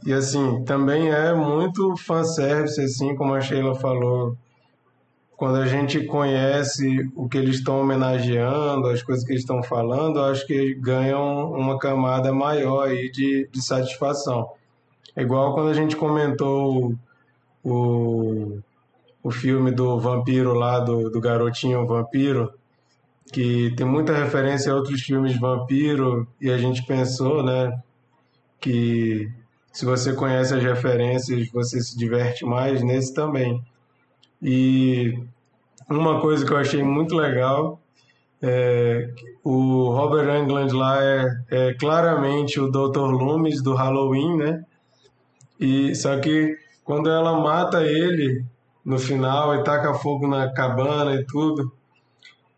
[0.05, 4.36] E assim, também é muito fanservice, assim, como a Sheila falou.
[5.36, 10.19] Quando a gente conhece o que eles estão homenageando, as coisas que eles estão falando,
[10.19, 14.49] acho que ganham uma camada maior aí de, de satisfação.
[15.15, 16.95] É igual quando a gente comentou
[17.63, 18.59] o,
[19.23, 22.51] o filme do vampiro lá, do, do garotinho vampiro,
[23.32, 27.71] que tem muita referência a outros filmes de vampiro e a gente pensou, né,
[28.59, 29.30] que
[29.71, 33.61] se você conhece as referências, você se diverte mais nesse também.
[34.41, 35.19] E
[35.89, 37.80] uma coisa que eu achei muito legal
[38.41, 39.09] é
[39.43, 43.11] o Robert Englund lá é, é claramente o Dr.
[43.11, 44.63] Loomis do Halloween, né?
[45.59, 48.43] E só que quando ela mata ele
[48.86, 51.71] no final e taca fogo na cabana e tudo,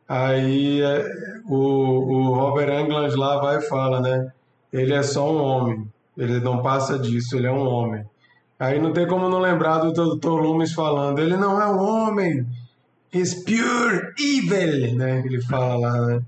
[0.09, 1.05] Aí é,
[1.45, 4.31] o, o Robert Englund lá vai e fala, né?
[4.73, 5.87] Ele é só um homem,
[6.17, 8.03] ele não passa disso, ele é um homem.
[8.59, 10.29] Aí não tem como não lembrar do Dr.
[10.29, 12.45] Loomis falando, ele não é um homem,
[13.13, 15.21] he's pure evil, né?
[15.23, 16.21] Ele fala lá, né?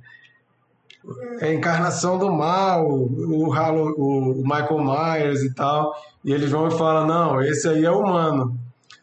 [1.39, 5.95] É a encarnação do mal, o, o Michael Myers e tal.
[6.23, 8.55] E eles vão e falam, não, esse aí é humano.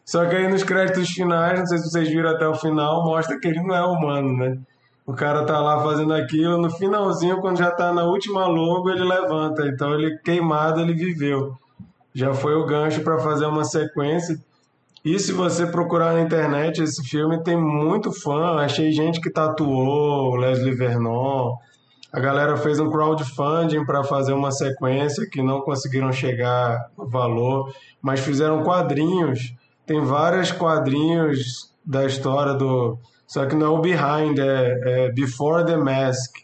[0.09, 3.39] Só que aí nos créditos finais, não sei se vocês viram até o final, mostra
[3.39, 4.57] que ele não é humano, né?
[5.05, 9.03] O cara tá lá fazendo aquilo, no finalzinho, quando já tá na última logo, ele
[9.03, 9.67] levanta.
[9.67, 11.55] Então ele queimado, ele viveu.
[12.11, 14.35] Já foi o gancho para fazer uma sequência.
[15.05, 18.55] E se você procurar na internet, esse filme tem muito fã.
[18.55, 21.53] Achei gente que tatuou, Leslie Vernon.
[22.11, 27.71] A galera fez um crowdfunding para fazer uma sequência que não conseguiram chegar no valor,
[28.01, 29.53] mas fizeram quadrinhos.
[29.89, 35.65] Tem vários quadrinhos da história do só que não é o behind, é, é before
[35.65, 36.35] the mask.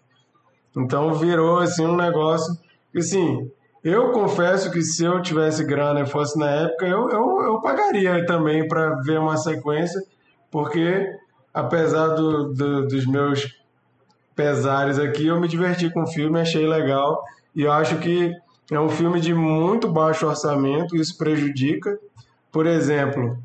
[0.75, 2.57] Então virou assim um negócio.
[2.97, 3.47] Assim,
[3.83, 8.25] Eu confesso que se eu tivesse grana e fosse na época, eu, eu, eu pagaria
[8.25, 10.01] também para ver uma sequência,
[10.49, 11.07] porque
[11.53, 13.47] apesar do, do, dos meus
[14.35, 17.23] pesares aqui, eu me diverti com o filme, achei legal
[17.55, 18.33] e eu acho que
[18.71, 21.95] é um filme de muito baixo orçamento, isso prejudica.
[22.55, 23.37] Por exemplo,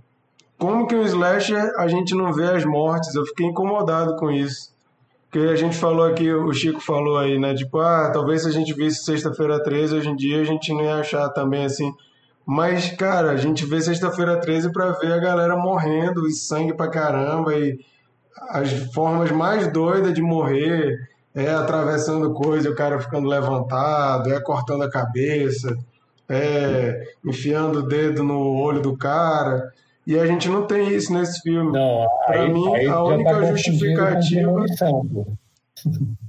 [0.57, 3.13] como que um slasher a gente não vê as mortes?
[3.13, 4.73] Eu fiquei incomodado com isso.
[5.29, 7.53] Porque a gente falou aqui, o Chico falou aí, né?
[7.53, 10.85] Tipo, ah, talvez se a gente visse Sexta-feira 13 hoje em dia, a gente não
[10.85, 11.93] ia achar também assim.
[12.47, 16.87] Mas, cara, a gente vê Sexta-feira 13 para ver a galera morrendo e sangue pra
[16.87, 17.81] caramba e
[18.51, 20.97] as formas mais doidas de morrer
[21.35, 25.77] é atravessando coisa, o cara ficando levantado, é cortando a cabeça,
[26.31, 29.73] é enfiando o dedo no olho do cara.
[30.07, 31.77] E a gente não tem isso nesse filme.
[32.29, 34.65] Aí, mim, aí a já única tá justificativa-.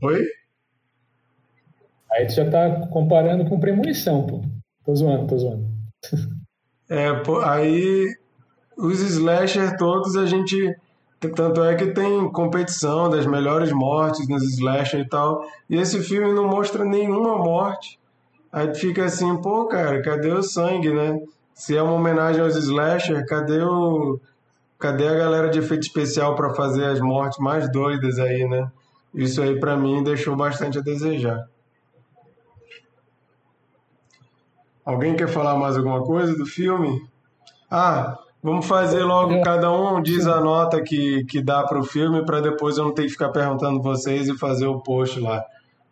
[0.04, 0.26] Oi?
[2.12, 4.42] Aí tu já tá comparando com premonição, pô.
[4.84, 5.66] Tô zoando, tô zoando.
[6.90, 8.08] É, pô, aí
[8.78, 10.76] os slasher todos a gente.
[11.36, 15.46] Tanto é que tem competição das melhores mortes nos slasher e tal.
[15.70, 18.01] E esse filme não mostra nenhuma morte.
[18.52, 21.20] Aí tu fica assim, pô, cara, cadê o sangue, né?
[21.54, 24.20] Se é uma homenagem aos slasher, cadê o.
[24.78, 28.70] Cadê a galera de efeito especial para fazer as mortes mais doidas aí, né?
[29.14, 31.48] Isso aí pra mim deixou bastante a desejar.
[34.84, 37.00] Alguém quer falar mais alguma coisa do filme?
[37.70, 42.26] Ah, vamos fazer logo, Eu- cada um diz a nota que, que dá pro filme
[42.26, 45.44] para depois eu não ter que ficar perguntando vocês e fazer o post lá.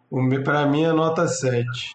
[0.10, 1.94] O Pra mim é nota 7.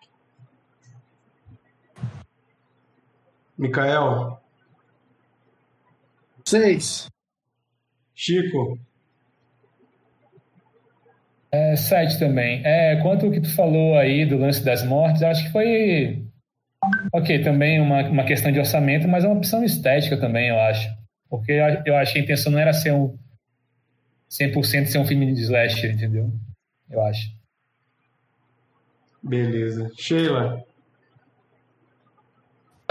[3.58, 4.40] Micael,
[6.46, 7.08] Seis.
[8.14, 8.78] Chico,
[11.50, 12.62] É, site também.
[12.64, 16.24] É, quanto ao que tu falou aí do lance das mortes, acho que foi.
[17.12, 20.88] Ok, também uma, uma questão de orçamento, mas é uma opção estética também, eu acho.
[21.30, 23.16] Porque eu, eu acho que a intenção não era ser um.
[24.28, 26.30] 100% ser um filme de slasher, entendeu?
[26.90, 27.30] Eu acho.
[29.22, 29.90] beleza.
[29.96, 30.60] Sheila,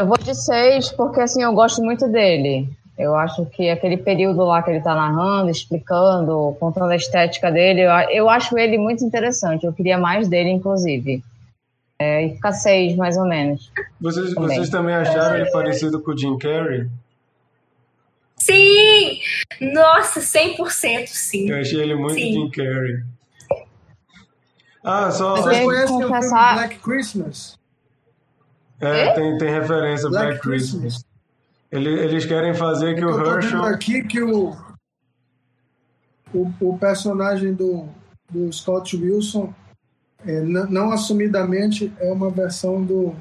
[0.03, 2.67] Eu vou de seis, porque assim, eu gosto muito dele.
[2.97, 7.83] Eu acho que aquele período lá que ele tá narrando, explicando, contando a estética dele,
[7.83, 9.65] eu, eu acho ele muito interessante.
[9.65, 11.23] Eu queria mais dele, inclusive.
[11.97, 13.71] É, e fica seis, mais ou menos.
[14.01, 14.57] vocês, Também.
[14.57, 16.89] vocês também acharam ele parecido com o Jim Carrey?
[18.35, 19.21] Sim!
[19.61, 21.49] Nossa, 100% sim.
[21.49, 22.33] Eu achei ele muito Sim.
[22.33, 23.03] Jim Carrey.
[24.83, 25.37] Ah, só.
[25.37, 27.62] Vocês conhecem o filme Black Christmas?
[28.85, 30.81] É, tem, tem referência Black Black Christmas.
[30.81, 31.05] Christmas.
[31.71, 33.63] Ele- Eles querem fazer que Eu o Herschel.
[33.63, 34.55] aqui que o,
[36.33, 37.87] o, o personagem do,
[38.29, 39.53] do Scott Wilson,
[40.25, 43.15] é, não assumidamente, é uma versão do,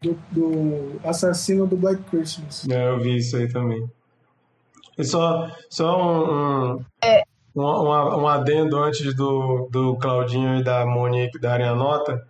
[0.00, 2.66] do, do assassino do Black Christmas.
[2.68, 3.88] É, eu vi isso aí também.
[4.96, 6.84] E só, só um, um,
[7.56, 12.26] um, um, um adendo antes do, do Claudinho e da Monique darem a nota.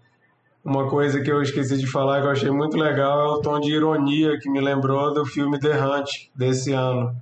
[0.65, 3.59] Uma coisa que eu esqueci de falar que eu achei muito legal é o tom
[3.59, 7.15] de ironia que me lembrou do filme The Hunt desse ano.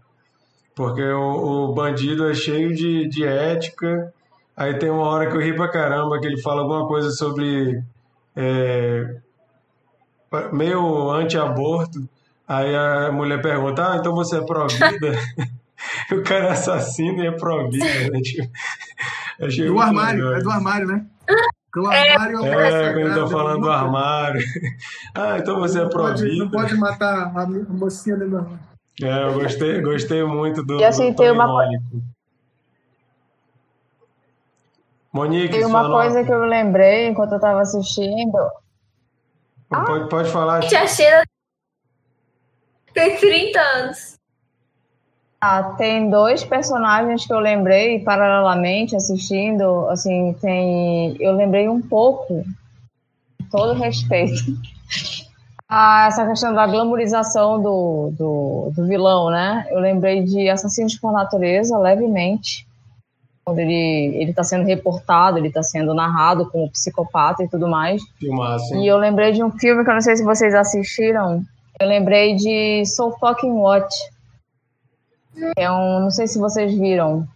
[0.74, 4.12] Porque o, o bandido é cheio de, de ética.
[4.56, 7.82] Aí tem uma hora que eu ri pra caramba, que ele fala alguma coisa sobre.
[8.34, 9.16] é,
[10.52, 12.08] meio anti-aborto.
[12.46, 15.12] Aí a mulher pergunta: Ah, então você é pró-vida?
[16.12, 18.10] o cara é assassino e é pró-vida.
[18.10, 18.20] Né?
[18.20, 18.48] Tipo,
[19.74, 21.06] Do armário, legal é do armário, né?
[21.76, 24.40] Porque o armário é, É, quando eu tô falando do armário.
[25.14, 26.44] Ah, então você é pró-vida.
[26.44, 28.60] não pode matar a, mocinha dentro do armário.
[29.02, 32.02] É, eu gostei, gostei muito do, E assim, do tem uma irônico.
[35.12, 36.26] Monique, Tem uma coisa nota.
[36.26, 38.38] que eu lembrei enquanto eu tava assistindo.
[39.68, 40.62] Pode, pode falar.
[40.62, 41.22] Gente, a Sheila
[42.92, 44.15] tem 30 anos.
[45.40, 52.42] Ah, tem dois personagens que eu lembrei paralelamente assistindo, assim, tem, eu lembrei um pouco,
[53.50, 54.42] todo respeito,
[55.68, 59.66] a essa questão da glamorização do, do, do vilão, né?
[59.70, 62.66] Eu lembrei de Assassinos por Natureza, levemente,
[63.44, 68.02] quando ele ele está sendo reportado, ele está sendo narrado como psicopata e tudo mais.
[68.18, 68.74] Filmaço?
[68.74, 71.42] E eu lembrei de um filme que eu não sei se vocês assistiram.
[71.78, 73.86] Eu lembrei de So Fucking What.
[75.56, 76.00] É um.
[76.00, 77.26] Não sei se vocês viram.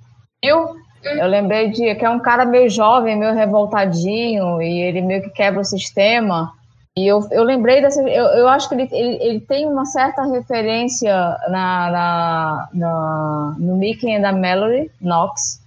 [0.43, 0.77] Viu?
[1.03, 5.31] Eu lembrei de que é um cara meio jovem, meio revoltadinho, e ele meio que
[5.31, 6.53] quebra o sistema.
[6.97, 8.03] E eu, eu lembrei dessa.
[8.03, 11.13] Eu, eu acho que ele, ele, ele tem uma certa referência
[11.49, 15.61] na, na, na, no Mickey and a Mallory, Knox.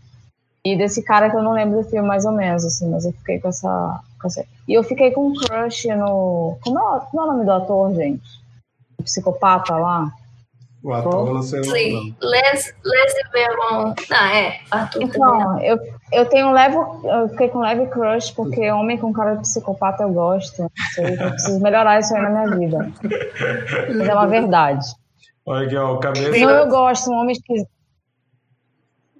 [0.65, 3.11] E desse cara que eu não lembro do filme mais ou menos, assim, mas eu
[3.13, 3.99] fiquei com essa,
[4.67, 6.57] E eu fiquei com um crush no.
[6.63, 8.23] Como é, como é o nome do ator, gente?
[8.97, 10.11] O psicopata lá?
[10.83, 11.79] O ator, não sei o nome.
[11.79, 14.05] Sim, Les, Leslie Vermont.
[14.11, 15.07] Ah, é, Arthur também.
[15.07, 15.79] Então, eu,
[16.11, 16.75] eu tenho um leve.
[16.75, 20.61] Eu fiquei com um leve crush, porque homem com cara de psicopata eu gosto.
[20.61, 22.91] Não sei, eu preciso melhorar isso aí na minha vida.
[23.95, 24.85] Mas é uma verdade.
[25.45, 26.37] Olha aqui, ó, o cabeça.
[26.37, 27.69] Não, eu gosto, um homem esquisito.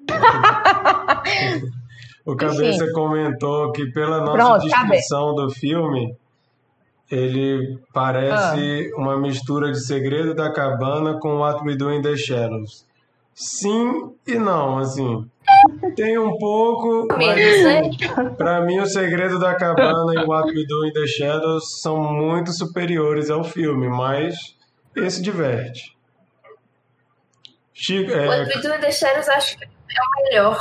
[2.26, 2.94] O Cabeça Enfim.
[2.94, 6.16] comentou que pela nossa Pronto, descrição do filme,
[7.12, 9.00] ele parece Ah.
[9.02, 12.86] uma mistura de Segredo da Cabana com What We Do in the Shadows.
[13.36, 15.28] Sim e não, assim.
[15.96, 18.30] Tem um pouco, mas Menos, né?
[18.38, 22.52] para mim o Segredo da Cabana e What We Do in the Shadows são muito
[22.54, 24.36] superiores ao filme, mas
[24.96, 25.96] esse diverte.
[27.74, 30.56] Chico, é, What We Do in the Shadows acho que é o melhor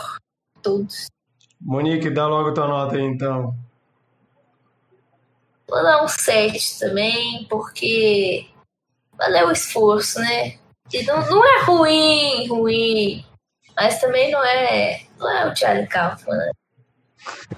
[0.57, 1.07] de todos.
[1.61, 3.55] Monique, dá logo tua nota aí então.
[5.73, 8.47] Vou dar um 7 também, porque
[9.17, 10.59] valeu o esforço, né?
[10.93, 13.25] E não, não é ruim, ruim,
[13.75, 16.51] mas também não é, não é o Charlie Kaufman, né?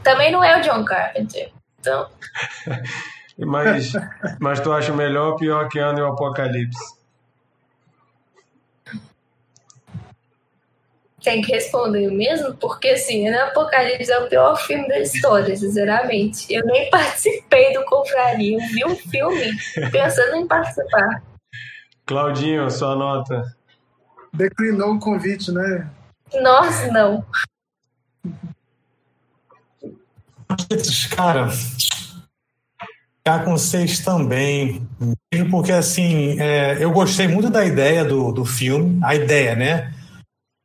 [0.04, 1.50] Também não é o John Carpenter.
[1.80, 2.08] Então,
[3.36, 3.92] Mas,
[4.38, 6.78] mas tu acha melhor ou pior que Ano e o Apocalipse?
[11.24, 13.38] Tem que responder mesmo, porque assim, né?
[13.38, 16.46] Apocalipse é o pior filme da história, sinceramente.
[16.52, 19.50] Eu nem participei do Confraria, vi um filme
[19.90, 21.22] pensando em participar.
[22.04, 23.42] Claudinho, sua nota.
[24.34, 25.90] Declinou o convite, né?
[26.42, 27.24] Nossa, não.
[31.16, 34.86] Cara, ficar com seis também.
[35.32, 39.94] Mesmo Porque, assim, é, eu gostei muito da ideia do, do filme, a ideia, né?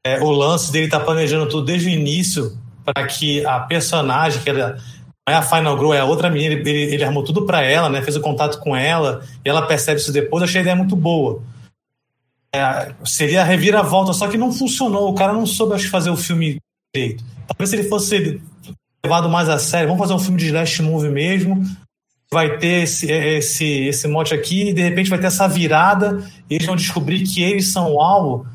[0.05, 4.49] É, o lance dele estar planejando tudo desde o início para que a personagem, que
[4.49, 4.77] era,
[5.27, 7.61] não é a Final Girl, é a outra menina, ele, ele, ele armou tudo para
[7.61, 8.01] ela, né?
[8.01, 10.41] Fez o contato com ela e ela percebe isso depois.
[10.41, 11.41] Eu achei a ideia muito boa.
[12.53, 15.09] É, seria a reviravolta, só que não funcionou.
[15.09, 16.59] O cara não soube, acho, fazer o filme
[16.93, 17.23] direito.
[17.47, 18.41] Talvez se ele fosse
[19.03, 21.63] levado mais a sério, vamos fazer um filme de slash movie mesmo,
[22.31, 26.55] vai ter esse, esse, esse mote aqui e de repente vai ter essa virada e
[26.55, 28.45] eles vão descobrir que eles são o alvo.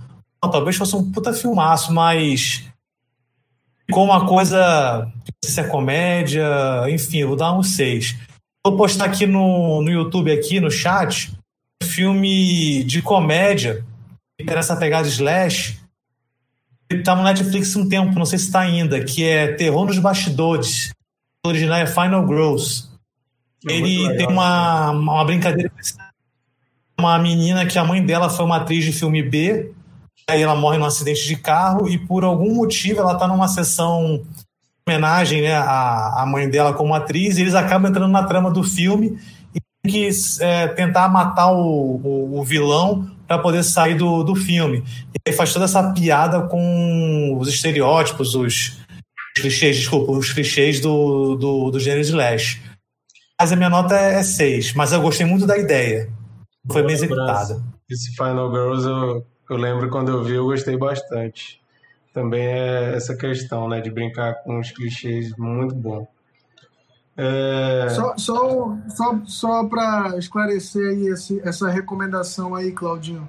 [0.50, 2.64] Talvez fosse um puta filmaço, mas
[3.86, 6.44] ficou uma coisa, não sei se é comédia,
[6.88, 8.16] enfim, eu vou dar um 6.
[8.66, 11.32] Vou postar aqui no, no YouTube, aqui no chat,
[11.82, 13.84] um filme de comédia,
[14.38, 15.84] que tem essa pegada slash,
[16.90, 19.98] ele tá no Netflix um tempo, não sei se está ainda, que é Terror nos
[19.98, 20.92] Bastidores.
[21.44, 22.88] O original é Final Girls.
[23.66, 25.72] É Ele tem uma, uma brincadeira.
[26.98, 29.72] Uma menina que a mãe dela foi uma atriz de filme B,
[30.28, 34.18] aí ela morre num acidente de carro e por algum motivo ela tá numa sessão
[34.18, 38.50] de homenagem né, à, à mãe dela como atriz e eles acabam entrando na trama
[38.50, 39.18] do filme
[39.54, 40.08] e tem que
[40.40, 44.84] é, tentar matar o, o, o vilão para poder sair do, do filme.
[45.14, 48.76] E aí faz toda essa piada com os estereótipos, os, os
[49.36, 52.62] clichês, desculpa, os clichês do, do, do gênero slash.
[53.40, 56.08] Mas a minha nota é 6, mas eu gostei muito da ideia.
[56.70, 57.62] Foi bem executada.
[57.90, 61.60] Esse Final Girls, eu, eu lembro quando eu vi, eu gostei bastante.
[62.12, 66.06] Também é essa questão, né, de brincar com os clichês, muito bom.
[67.16, 73.28] É, Só, só, só, só para esclarecer aí esse, essa recomendação aí, Claudinho.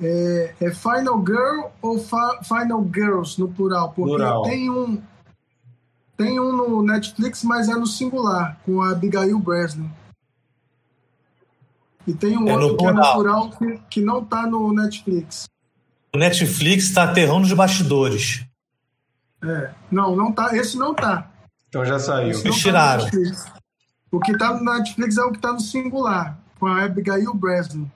[0.00, 3.92] É, é Final Girl ou Final Girls no plural?
[3.92, 4.42] Porque Plural.
[4.42, 5.00] tem um
[6.16, 9.88] tem um no Netflix, mas é no singular, com a Abigail Breslin.
[12.08, 15.46] E tem um É outro que é plural que, que não tá no Netflix.
[16.14, 18.46] O Netflix tá Terror nos Bastidores.
[19.44, 20.56] É, não, não tá.
[20.56, 21.30] Esse não tá.
[21.68, 22.30] então já saiu.
[22.30, 23.04] Eles tá tiraram.
[23.04, 23.52] Netflix.
[24.10, 27.90] O que tá no Netflix é o que tá no singular, com a Abigail Breslin.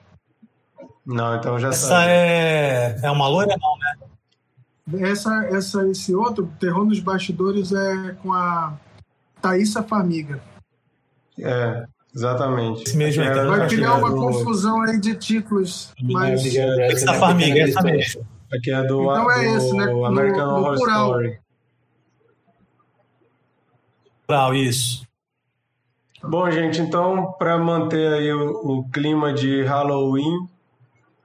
[1.03, 2.09] Não, então já Essa saiu.
[2.09, 5.09] é, é uma loira, não, né?
[5.09, 8.77] Essa, essa, esse outro, Terror nos Bastidores, é com a
[9.41, 10.39] Thaísa Farmiga.
[11.39, 12.83] É, exatamente.
[12.83, 16.45] Esse mesmo aí, era- Vai aqui criar é uma do- confusão aí de títulos, mas
[16.45, 18.27] Essa é pequena essa mesmo.
[18.53, 19.85] Aqui é do, Então é do esse, né?
[19.87, 21.05] No- American no Horror plural.
[21.09, 21.39] Story.
[24.27, 25.03] Plural, isso.
[26.23, 30.47] Bom, gente, então, para manter aí o, o clima de Halloween,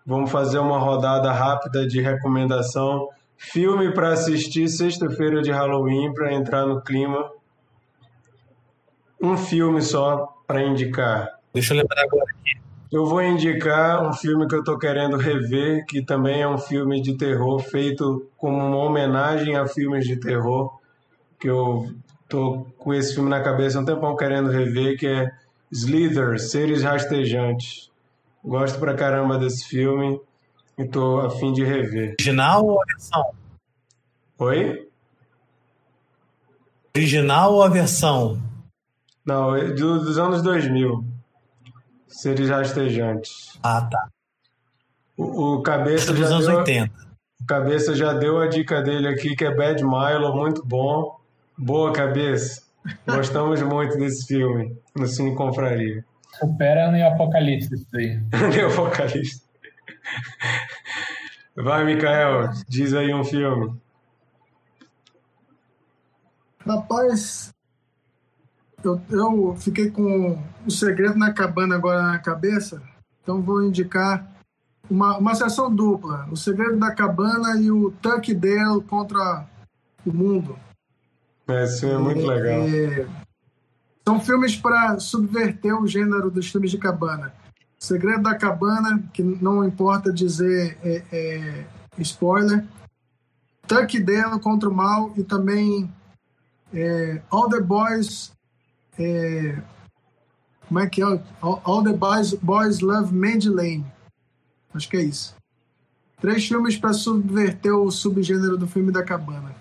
[0.05, 3.09] vamos fazer uma rodada rápida de recomendação.
[3.37, 7.31] Filme para assistir sexta-feira de Halloween, para entrar no clima.
[9.23, 11.39] Um filme só para indicar.
[11.53, 12.25] Deixa eu lembrar agora.
[12.91, 17.03] Eu vou indicar um filme que eu estou querendo rever, que também é um filme
[17.03, 20.73] de terror, feito como uma homenagem a filmes de terror,
[21.39, 21.93] que eu
[22.27, 25.31] tô com esse filme na cabeça há um tempão querendo rever, que é
[25.71, 27.91] Slither, Seres Rastejantes.
[28.43, 30.19] Gosto pra caramba desse filme
[30.79, 32.15] e tô a fim de rever.
[32.19, 33.31] Original ou a versão?
[34.39, 34.89] Oi?
[36.97, 38.48] Original ou a versão?
[39.29, 41.05] Não, é do- dos anos 2000.
[42.07, 43.59] Seres Rastejantes.
[43.63, 44.09] Ah, tá.
[45.19, 46.95] O, o Cabeça Dos já anos deu, 80.
[47.43, 51.21] o Cabeça já deu a dica dele aqui, que é Bad Milo, muito bom.
[51.59, 52.63] Boa, Cabeça.
[53.07, 56.03] Gostamos muito desse filme no Cine Confraria.
[56.39, 58.19] Supera no Apocalipse isso daí.
[58.57, 59.47] Meu vocalista.
[61.55, 63.79] Vai, Mikael, diz aí um filme.
[66.67, 67.53] Rapaz,
[68.83, 72.83] eu, eu fiquei com o segredo na cabana agora na cabeça,
[73.23, 74.27] então vou indicar
[74.91, 79.47] uma, uma sessão dupla: O Segredo da Cabana e o Tuck Dale contra
[80.05, 80.59] o Mundo.
[81.49, 82.63] Esse filme é muito legal.
[82.63, 83.07] É,
[84.07, 87.33] são filmes para subverter o gênero dos filmes de cabana.
[87.81, 91.65] O Segredo da Cabana, que não importa dizer é, é,
[91.99, 92.65] spoiler.
[93.67, 95.93] Tuck Dale contra o Mal e também
[96.73, 98.33] é, All the Boys.
[98.99, 99.63] É,
[100.67, 101.07] como é que é?
[101.41, 103.87] All, All the Boys, Boys Love Mandy Lane.
[104.75, 105.35] Acho que é isso.
[106.21, 109.55] Três filmes para subverter o subgênero do filme da cabana.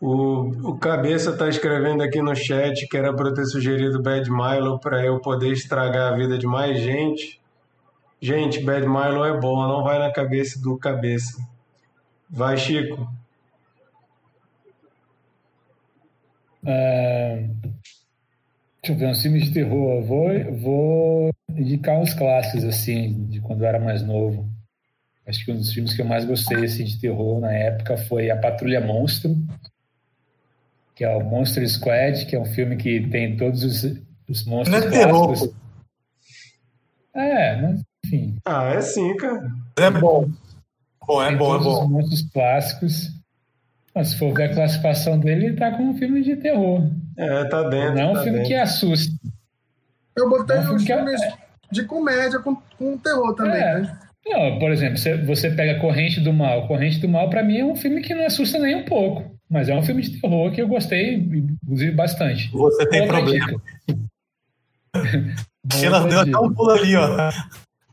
[0.00, 4.30] O, o Cabeça tá escrevendo aqui no chat que era para eu ter sugerido Bad
[4.30, 7.40] Milo para eu poder estragar a vida de mais gente.
[8.20, 11.42] Gente, Bad Milo é bom, não vai na cabeça do Cabeça.
[12.28, 13.08] Vai, Chico.
[16.66, 17.36] Ah,
[18.82, 20.00] deixa eu ver, uns filmes de terror.
[20.00, 24.48] Eu Vou, vou indicar uns clássicos, assim, de quando eu era mais novo.
[25.26, 28.30] Acho que um dos filmes que eu mais gostei assim, de terror na época foi
[28.30, 29.36] A Patrulha Monstro,
[30.94, 33.84] que é o Monster Squad, que é um filme que tem todos os,
[34.28, 35.56] os monstros Não é terror, clássicos.
[37.14, 38.36] É, mas enfim.
[38.44, 39.50] Ah, é sim, cara.
[39.78, 40.28] É bom.
[41.06, 41.88] Bom, é tem bom, é todos os bom.
[41.88, 43.19] monstros clássicos.
[43.94, 46.88] Mas se for ver a classificação dele, ele tá como um filme de terror.
[47.16, 47.94] É, tá dentro.
[47.94, 48.48] Não é um tá filme dentro.
[48.48, 49.12] que assusta.
[50.16, 51.20] Eu botei Não, os porque- filmes
[51.72, 53.80] de comédia com, com terror também, É.
[53.80, 53.98] né?
[54.26, 56.68] Não, por exemplo, você, você pega Corrente do Mal.
[56.68, 59.34] Corrente do Mal, pra mim, é um filme que não assusta nem um pouco.
[59.48, 62.48] Mas é um filme de terror que eu gostei, inclusive, bastante.
[62.52, 63.46] Você tem Outra problema.
[63.46, 63.60] dica.
[65.72, 67.30] Sheila deu até um pulo ali, ó.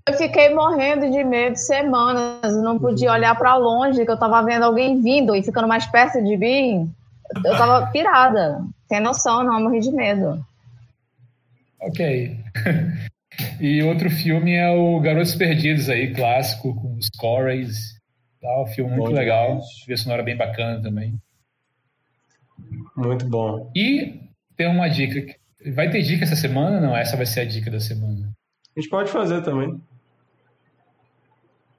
[0.08, 4.41] Eu fiquei morrendo de medo semanas, eu não podia olhar pra longe, que eu tava
[4.41, 6.89] vendo alguém vindo e ficando mais perto de mim.
[7.43, 10.45] Eu tava pirada, sem noção, não, morri de medo.
[11.82, 12.39] Ok.
[13.60, 17.97] e outro filme é o Garotos Perdidos aí, clássico, com os Coreys.
[18.41, 19.60] Tá, um filme muito Bom legal.
[19.84, 21.20] Trilha sonora bem bacana também.
[22.95, 23.70] Muito bom.
[23.76, 24.22] E
[24.55, 25.36] tem uma dica.
[25.74, 26.80] Vai ter dica essa semana?
[26.80, 28.32] Não, essa vai ser a dica da semana.
[28.76, 29.82] A gente pode fazer também.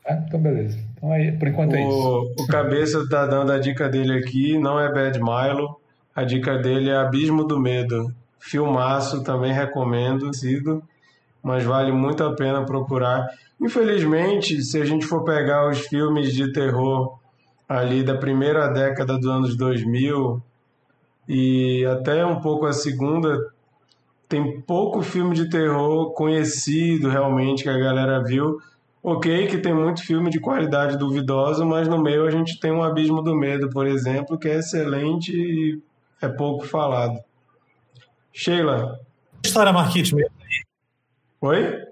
[0.08, 0.24] Tá?
[0.26, 0.78] Então, beleza.
[0.96, 2.34] Então, aí, por enquanto é isso.
[2.38, 5.78] O, o Cabeça tá dando a dica dele aqui, não é Bad Milo.
[6.16, 8.10] A dica dele é Abismo do Medo.
[8.40, 10.82] Filmaço, também recomendo, sido,
[11.42, 13.26] mas vale muito a pena procurar.
[13.60, 17.18] Infelizmente, se a gente for pegar os filmes de terror
[17.68, 20.40] ali da primeira década dos anos 2000
[21.28, 23.36] e até um pouco a segunda,
[24.28, 28.58] tem pouco filme de terror conhecido realmente que a galera viu.
[29.10, 32.82] Ok, que tem muito filme de qualidade duvidosa, mas no meio a gente tem um
[32.82, 35.80] Abismo do Medo, por exemplo, que é excelente e
[36.20, 37.18] é pouco falado.
[38.30, 39.00] Sheila,
[39.42, 40.30] História, Marquite, mesmo.
[41.40, 41.84] oi?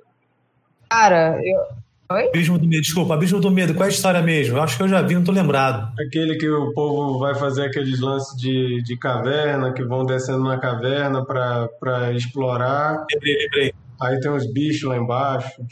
[0.91, 4.59] Cara, eu, Abismo do Medo, desculpa, Abismo do Medo, qual é a história mesmo?
[4.59, 5.91] Eu acho que eu já vi, não tô lembrado.
[5.99, 10.59] Aquele que o povo vai fazer aqueles lances de, de caverna, que vão descendo na
[10.59, 13.07] caverna para explorar.
[13.11, 13.75] Lembrei, lembrei.
[14.03, 15.63] Aí tem uns bichos lá embaixo.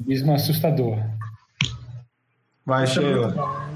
[0.00, 0.98] Mesmo assustador.
[2.64, 3.28] Vai, é Sheila.
[3.28, 3.66] bom.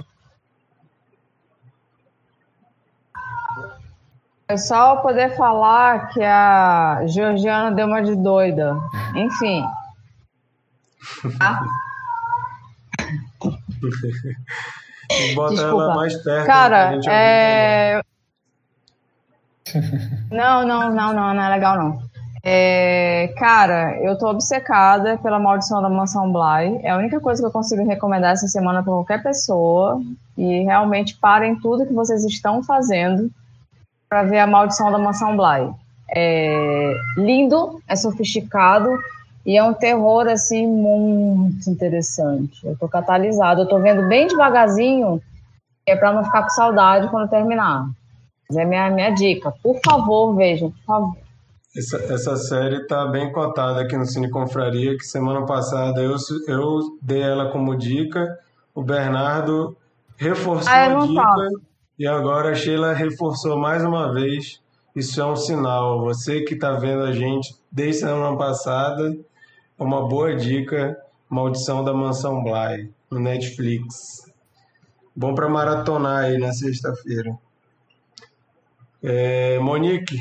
[4.51, 8.77] é só poder falar que a Georgiana deu uma de doida.
[9.15, 9.65] Enfim.
[11.39, 11.63] Tá?
[15.35, 15.83] Bota Desculpa.
[15.85, 16.47] ela mais perto.
[16.47, 18.03] Cara, é.
[20.33, 22.10] Não, não, não, não, não é legal não.
[22.43, 26.81] É, cara, eu tô obcecada pela Maldição da Mansão Bly.
[26.83, 30.01] É a única coisa que eu consigo recomendar essa semana para qualquer pessoa.
[30.37, 33.31] E realmente parem tudo que vocês estão fazendo
[34.09, 35.73] para ver a Maldição da Mansão Bly.
[36.09, 38.99] É lindo, é sofisticado
[39.47, 42.67] e é um terror assim muito interessante.
[42.67, 45.23] Eu tô catalisada, eu tô vendo bem devagarzinho
[45.87, 47.91] é para não ficar com saudade quando terminar.
[48.49, 49.53] Essa é minha, minha dica.
[49.63, 51.17] Por favor, vejam, por favor.
[51.77, 56.17] Essa, essa série tá bem cotada aqui no Cine Confraria, que semana passada eu,
[56.49, 58.39] eu dei ela como dica,
[58.75, 59.77] o Bernardo
[60.17, 64.59] reforçou Ah, a dica e agora a Sheila reforçou mais uma vez.
[64.97, 66.01] Isso é um sinal.
[66.01, 69.17] Você que está vendo a gente desde semana passada,
[69.79, 70.99] uma boa dica,
[71.29, 74.25] Maldição da Mansão Bly, no Netflix.
[75.15, 77.39] Bom para maratonar aí na sexta-feira.
[79.03, 80.19] É, Monique,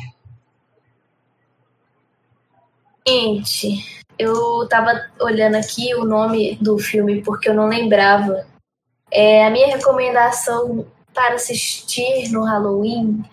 [3.10, 8.45] Gente, eu tava olhando aqui o nome do filme porque eu não lembrava.
[9.10, 13.24] É, a minha recomendação para assistir no Halloween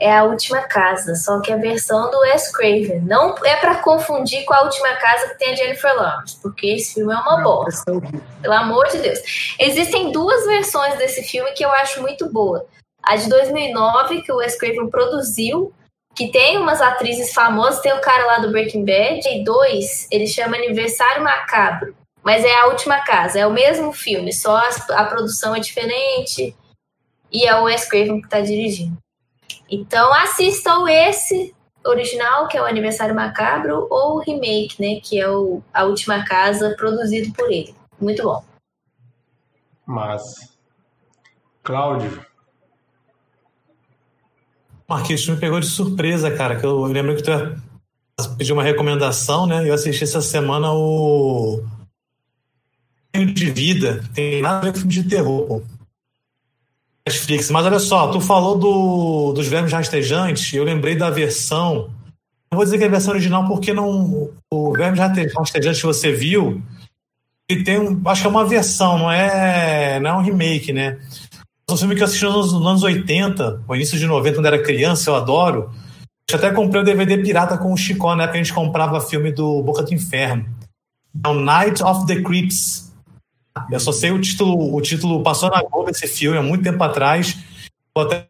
[0.00, 3.00] é A Última Casa, só que a versão do Wes Craven.
[3.00, 6.94] Não é para confundir com A Última Casa que tem a Jennifer Lawrence, porque esse
[6.94, 7.90] filme é uma bosta.
[7.90, 8.40] É.
[8.40, 9.18] Pelo amor de Deus.
[9.58, 12.64] Existem duas versões desse filme que eu acho muito boa.
[13.02, 15.74] A de 2009, que o Wes Craven produziu,
[16.14, 20.26] que tem umas atrizes famosas, tem o cara lá do Breaking Bad, e dois, ele
[20.26, 21.94] chama Aniversário Macabro.
[22.22, 26.56] Mas é a última casa, é o mesmo filme, só a, a produção é diferente
[27.30, 28.96] e é o Wes Craven que está dirigindo.
[29.68, 31.54] Então assistam esse
[31.84, 36.24] original, que é o Aniversário Macabro, ou o remake, né, que é o A Última
[36.24, 37.74] Casa, produzido por ele.
[38.00, 38.42] Muito bom.
[39.86, 40.54] massa.
[41.62, 42.24] Cláudio,
[44.88, 47.56] Marquinhos, tu me pegou de surpresa, cara, que eu lembro que tu ia
[48.36, 49.68] pedir uma recomendação, né?
[49.68, 51.62] Eu assisti essa semana o
[53.14, 55.62] Filme de Vida, tem nada a ver com filme de terror, pô.
[57.06, 57.50] Netflix.
[57.50, 61.90] Mas olha só, tu falou do, dos vermes rastejantes, eu lembrei da versão.
[62.50, 64.30] Não vou dizer que é a versão original, porque não.
[64.50, 66.62] O vermes rastejante que você viu,
[67.48, 68.00] ele tem um.
[68.06, 70.98] Acho que é uma versão, não é, não é um remake, né?
[71.68, 74.46] É um filme que eu assisti nos, nos anos 80, no início de 90, quando
[74.46, 75.70] era criança, eu adoro.
[76.30, 79.32] Eu até comprei o DVD pirata com o Chicó, na época a gente comprava filme
[79.32, 80.46] do Boca do Inferno.
[81.24, 82.92] É o Night of the Creeps.
[83.70, 86.82] Eu só sei o título, o título passou na Globo esse filme há muito tempo
[86.82, 87.36] atrás.
[87.96, 88.26] Vou até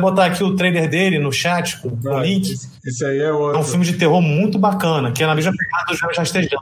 [0.00, 2.50] botar aqui o trailer dele no chat, com o link.
[2.84, 3.60] esse, aí é É outro.
[3.60, 6.58] um filme de terror muito bacana, que é na mesma pegada dos Jogos Rastejantes.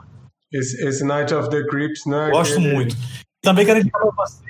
[0.51, 2.29] Esse, esse Night of the Creeps, né?
[2.31, 2.95] Gosto muito.
[3.41, 4.43] Também quero indicar pra você.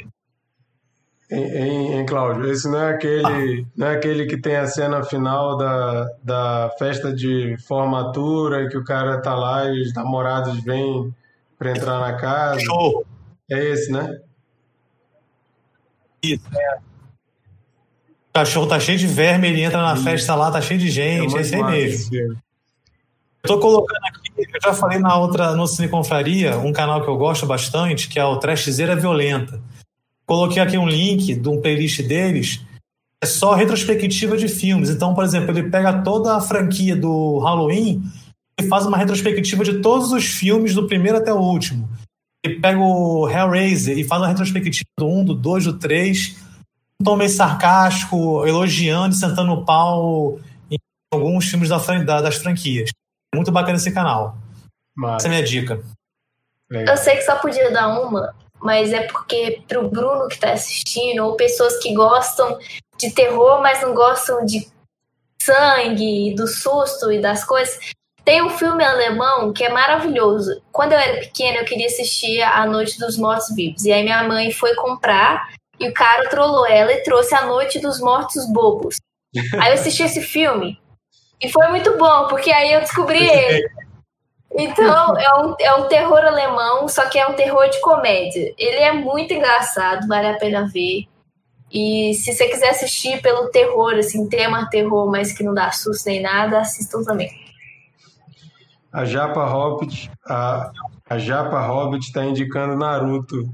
[1.30, 5.58] Em, em, Cláudio, esse não é aquele, não é aquele que tem a cena final
[5.58, 11.14] da, da festa de formatura que o cara tá lá e os namorados vêm
[11.60, 12.62] para entrar na casa.
[12.62, 13.06] Show!
[13.52, 14.20] É esse, né?
[16.24, 16.78] Isso, é.
[18.30, 20.92] O cachorro tá cheio de verme, ele entra na festa lá, tá cheio de É
[20.92, 22.16] gente, muito esse aí mesmo.
[22.16, 22.38] Eu
[23.44, 27.18] tô colocando aqui, eu já falei na outra, no Cine Confraria, um canal que eu
[27.18, 29.62] gosto bastante, que é o Trashzeira Violenta.
[30.28, 32.62] Coloquei aqui um link de um playlist deles,
[33.24, 34.90] é só retrospectiva de filmes.
[34.90, 38.04] Então, por exemplo, ele pega toda a franquia do Halloween
[38.60, 41.88] e faz uma retrospectiva de todos os filmes, do primeiro até o último.
[42.46, 46.36] Ele pega o Hellraiser e faz uma retrospectiva do 1, do 2, do 3,
[47.00, 50.78] um tom meio sarcástico, elogiando e sentando o pau em
[51.14, 52.90] alguns filmes da da- das franquias.
[53.34, 54.38] Muito bacana esse canal.
[54.96, 55.82] Mas, Essa é a minha dica.
[56.70, 56.96] legal.
[56.96, 61.26] Eu sei que só podia dar uma, mas é porque pro Bruno que tá assistindo,
[61.26, 62.58] ou pessoas que gostam
[62.98, 64.68] de terror, mas não gostam de
[65.42, 67.80] sangue, do susto e das coisas,
[68.26, 70.62] tem um filme alemão que é maravilhoso.
[70.72, 73.86] Quando eu era pequena, eu queria assistir A Noite dos Mortos Vivos.
[73.86, 75.48] E aí minha mãe foi comprar
[75.80, 78.98] e o cara trollou ela e trouxe A Noite dos Mortos Bobos.
[79.62, 80.78] Aí eu assisti esse filme
[81.42, 83.70] e foi muito bom, porque aí eu descobri ele.
[84.58, 88.56] Então, é um, é um terror alemão, só que é um terror de comédia.
[88.58, 91.06] Ele é muito engraçado, vale a pena ver.
[91.72, 96.08] E se você quiser assistir pelo terror, assim, tema terror, mas que não dá susto
[96.08, 97.30] nem nada, assistam também.
[98.92, 100.72] A Japa Hobbit, a,
[101.08, 103.54] a Japa Hobbit tá indicando Naruto.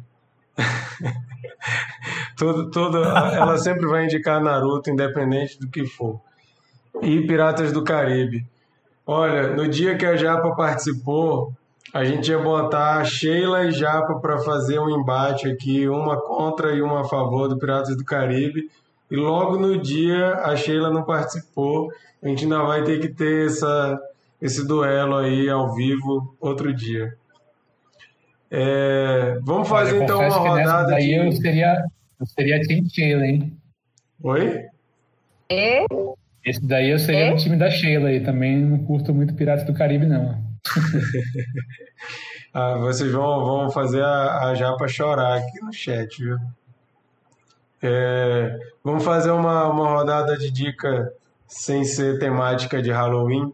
[2.37, 6.21] todo, todo, ela sempre vai indicar Naruto, independente do que for.
[7.01, 8.45] E Piratas do Caribe.
[9.05, 11.53] Olha, no dia que a Japa participou,
[11.93, 16.73] a gente ia botar a Sheila e Japa para fazer um embate aqui, uma contra
[16.73, 18.69] e uma a favor do Piratas do Caribe.
[19.11, 21.91] E logo no dia a Sheila não participou.
[22.21, 23.99] A gente ainda vai ter que ter essa,
[24.41, 27.15] esse duelo aí ao vivo outro dia.
[28.49, 31.15] É, vamos fazer Olha, então uma rodada daí de.
[31.15, 31.85] eu seria,
[32.19, 33.57] eu seria Sheila, hein?
[34.23, 34.65] Oi?
[35.49, 35.85] E
[36.45, 37.31] Esse daí eu seria É?
[37.31, 38.19] no time da Sheila aí.
[38.21, 40.41] Também não curto muito Piratas do Caribe, não.
[42.55, 46.37] Ah, vocês vão, vão fazer a, a Japa chorar aqui no chat, viu?
[47.81, 51.11] É, vamos fazer uma, uma rodada de dica
[51.47, 53.51] sem ser temática de Halloween.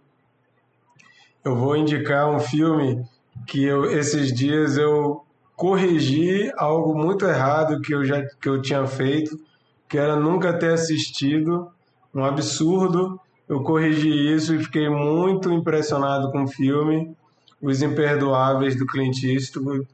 [1.46, 3.02] Eu vou indicar um filme
[3.48, 5.26] que eu, esses dias eu
[5.56, 9.40] corrigi algo muito errado que eu já que eu tinha feito,
[9.88, 11.72] que era nunca ter assistido,
[12.14, 13.20] um absurdo.
[13.48, 17.16] Eu corrigi isso e fiquei muito impressionado com o filme
[17.62, 19.88] Os Imperdoáveis do Clint Eastwood.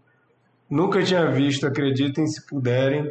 [0.70, 3.10] Nunca tinha visto, acreditem se puderem.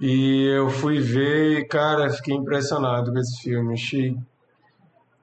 [0.00, 3.74] E eu fui ver e, cara, fiquei impressionado com esse filme.
[3.74, 4.16] Achei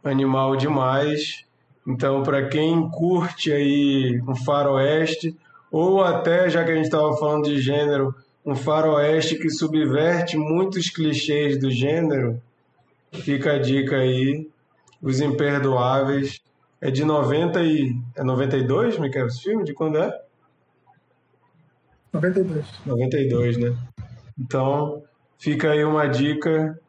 [0.04, 1.46] animal demais.
[1.86, 5.36] Então, para quem curte aí um faroeste,
[5.72, 10.90] ou até, já que a gente estava falando de gênero, um faroeste que subverte muitos
[10.90, 12.42] clichês do gênero,
[13.14, 14.50] fica a dica aí.
[15.02, 16.42] Os Imperdoáveis.
[16.80, 18.00] É de 90 e...
[18.16, 19.64] É 92, Miquel, esse filme?
[19.64, 20.22] De quando é?
[22.14, 22.66] 92.
[22.86, 23.78] 92, né?
[24.40, 25.04] Então,
[25.38, 26.80] fica aí uma dica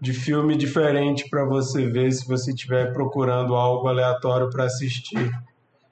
[0.00, 5.30] de filme diferente para você ver se você estiver procurando algo aleatório para assistir.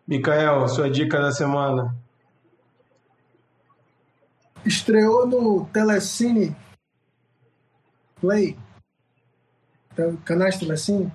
[0.07, 1.94] Micael, sua dica da semana.
[4.65, 6.57] Estreou no Telecine
[8.20, 8.57] Play,
[10.24, 11.12] canais Telecine,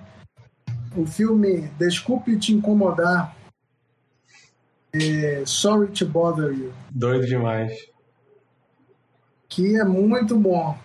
[0.96, 3.36] o filme Desculpe Te Incomodar,
[4.92, 6.72] é, Sorry to Bother You.
[6.90, 7.96] Doido demais
[9.48, 10.76] que é muito bom.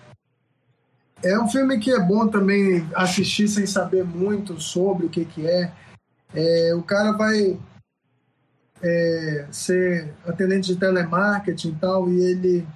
[1.23, 5.45] É um filme que é bom também assistir sem saber muito sobre o que, que
[5.45, 5.71] é.
[6.33, 7.59] é o cara vai
[8.81, 12.67] é, ser atendente de telemarketing e tal, e ele,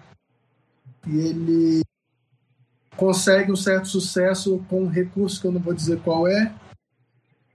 [1.07, 1.81] e ele
[2.95, 6.53] consegue um certo sucesso com um recurso que eu não vou dizer qual é.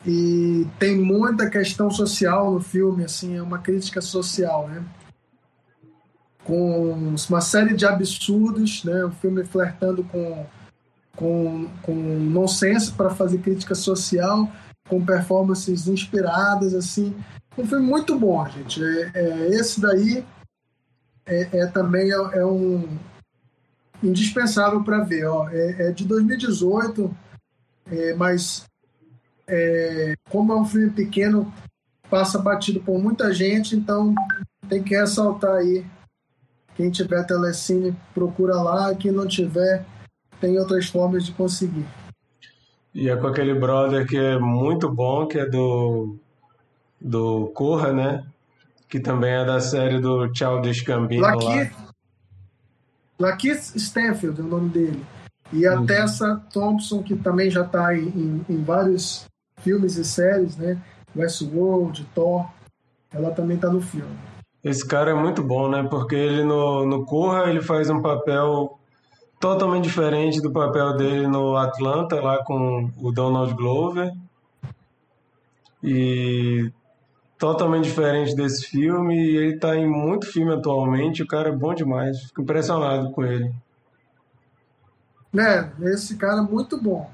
[0.07, 4.85] E tem muita questão social no filme, assim, é uma crítica social, né?
[6.45, 9.05] com uma série de absurdos, né?
[9.05, 10.47] O filme flertando com
[11.17, 14.51] com, com nonsense para fazer crítica social,
[14.89, 17.15] com performances inspiradas, assim.
[17.59, 18.83] Um filme muito bom, gente.
[18.83, 20.25] É, é esse daí
[21.27, 22.89] é, é também é, é, um
[24.03, 25.27] indispensável para ver.
[25.27, 25.49] Ó.
[25.49, 27.15] É, é, de 2018,
[27.91, 28.65] é, mas
[29.47, 31.53] é, como é um filme pequeno,
[32.09, 34.15] passa batido por muita gente, então
[34.69, 35.85] tem que ressaltar aí
[36.81, 38.95] quem tiver telecine, procura lá.
[38.95, 39.85] Quem não tiver,
[40.41, 41.85] tem outras formas de conseguir.
[42.95, 46.17] E é com aquele brother que é muito bom, que é do,
[46.99, 48.25] do Corra, né?
[48.89, 51.71] Que também é da série do Childish Gambino lá.
[53.21, 55.05] Lakeith Stanfield é o nome dele.
[55.53, 55.87] E a uhum.
[55.87, 59.27] Tessa Thompson, que também já está em, em, em, vários
[59.59, 60.81] filmes e séries, né?
[61.15, 62.47] Westworld, Thor,
[63.13, 64.17] ela também está no filme.
[64.65, 65.87] Esse cara é muito bom, né?
[65.91, 68.79] Porque ele no, no Corra ele faz um papel
[69.39, 74.13] totalmente diferente do papel dele no Atlanta, lá com o Donald Glover.
[75.83, 76.71] E
[77.41, 79.17] totalmente diferente desse filme.
[79.17, 81.23] E ele tá em muito filme atualmente.
[81.23, 82.21] O cara é bom demais.
[82.25, 83.53] Fico impressionado com ele.
[85.37, 87.11] É, esse cara é muito bom.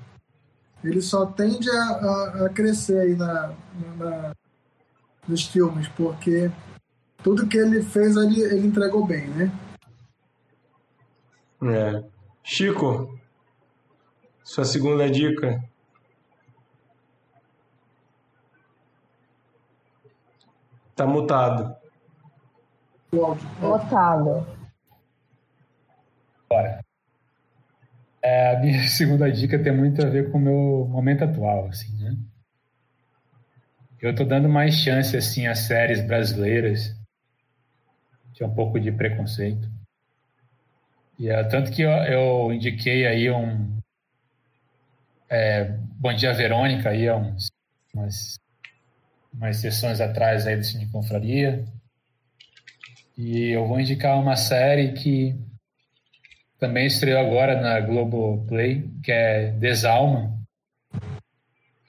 [0.84, 3.54] Ele só tende a, a, a crescer aí na,
[3.96, 4.32] na,
[5.26, 6.50] nos filmes, porque
[7.22, 9.52] tudo que ele fez, ele, ele entregou bem, né?
[11.62, 12.04] É.
[12.42, 13.18] Chico,
[14.44, 15.62] sua segunda dica.
[20.96, 21.76] Tá mutado.
[23.12, 24.46] Mutado.
[26.48, 26.80] Bora.
[28.22, 31.92] É, a minha segunda dica tem muito a ver com o meu momento atual, assim,
[32.02, 32.16] né?
[34.00, 36.96] Eu tô dando mais chance, assim, às séries brasileiras
[38.36, 39.66] tinha um pouco de preconceito.
[41.18, 43.80] E é, tanto que eu, eu, indiquei aí um
[45.30, 45.64] é,
[45.98, 47.50] Bom Dia Verônica aí há uns,
[47.94, 48.38] umas,
[49.36, 51.64] umas sessões atrás aí do Cine Confraria.
[53.16, 55.34] E eu vou indicar uma série que
[56.58, 60.34] também estreou agora na Globoplay, que é Desalma.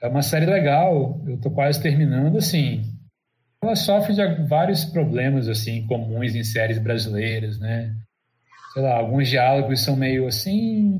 [0.00, 2.82] É uma série legal, eu tô quase terminando, assim,
[3.62, 7.94] ela sofre de vários problemas assim comuns em séries brasileiras, né?
[8.72, 10.98] Sei lá, alguns diálogos são meio assim,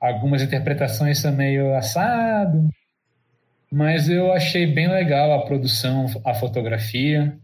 [0.00, 2.68] algumas interpretações são meio assado,
[3.72, 7.36] mas eu achei bem legal a produção, a fotografia.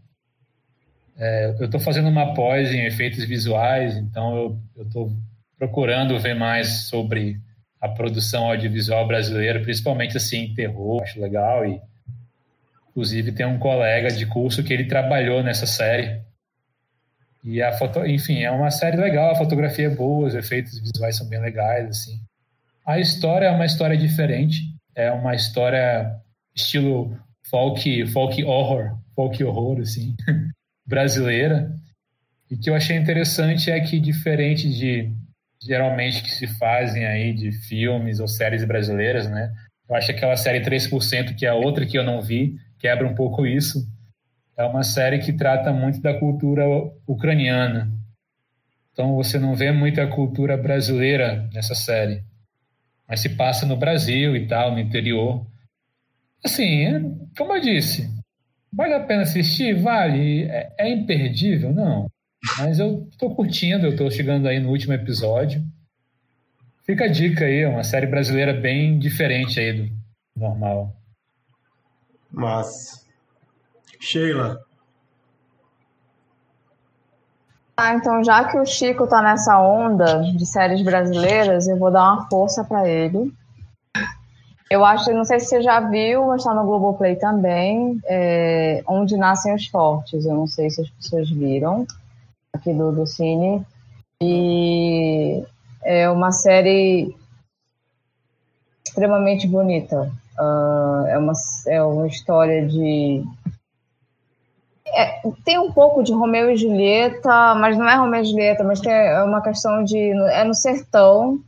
[1.17, 5.11] É, eu estou fazendo uma pós em efeitos visuais, então eu estou
[5.57, 7.37] procurando ver mais sobre
[7.81, 11.81] a produção audiovisual brasileira, principalmente assim terror, acho legal e
[12.99, 16.21] Inclusive, tem um colega de curso que ele trabalhou nessa série.
[17.41, 21.15] E a foto, enfim, é uma série legal, a fotografia é boa, os efeitos visuais
[21.15, 22.19] são bem legais, assim.
[22.85, 24.63] A história é uma história diferente,
[24.99, 26.13] é uma história
[26.53, 27.17] estilo
[27.49, 30.13] folk, folk horror, folk horror, assim,
[30.85, 31.71] brasileira.
[32.51, 35.11] E que eu achei interessante é que, diferente de
[35.61, 39.53] geralmente que se fazem aí de filmes ou séries brasileiras, né?
[39.89, 43.15] Eu acho que aquela série 3%, que é outra que eu não vi, quebra um
[43.15, 43.87] pouco isso.
[44.57, 46.63] É uma série que trata muito da cultura
[47.07, 47.91] ucraniana.
[48.91, 52.23] Então você não vê muita cultura brasileira nessa série.
[53.09, 55.43] Mas se passa no Brasil e tal, no interior.
[56.45, 57.01] Assim, é,
[57.35, 58.07] como eu disse,
[58.71, 59.73] vale a pena assistir?
[59.73, 60.43] Vale.
[60.43, 61.73] É, é imperdível?
[61.73, 62.07] Não.
[62.59, 65.61] Mas eu estou curtindo, eu estou chegando aí no último episódio.
[66.85, 69.91] Fica a dica aí, uma série brasileira bem diferente aí do
[70.35, 70.95] normal.
[72.31, 73.05] Mas.
[73.99, 74.63] Sheila.
[77.81, 82.11] Ah, então já que o Chico tá nessa onda de séries brasileiras, eu vou dar
[82.11, 83.33] uma força para ele.
[84.69, 89.15] Eu acho, não sei se você já viu, mas está no Globoplay também, é, Onde
[89.15, 90.25] Nascem os Fortes.
[90.25, 91.87] Eu não sei se as pessoas viram
[92.51, 93.65] aqui do, do Cine.
[94.21, 95.41] E
[95.81, 97.15] é uma série
[98.85, 100.11] extremamente bonita.
[100.37, 101.33] Uh, é, uma,
[101.67, 103.23] é uma história de.
[104.99, 108.81] É, tem um pouco de Romeu e Julieta, mas não é Romeu e Julieta, mas
[108.81, 110.11] tem, é uma questão de.
[110.31, 111.39] É no sertão,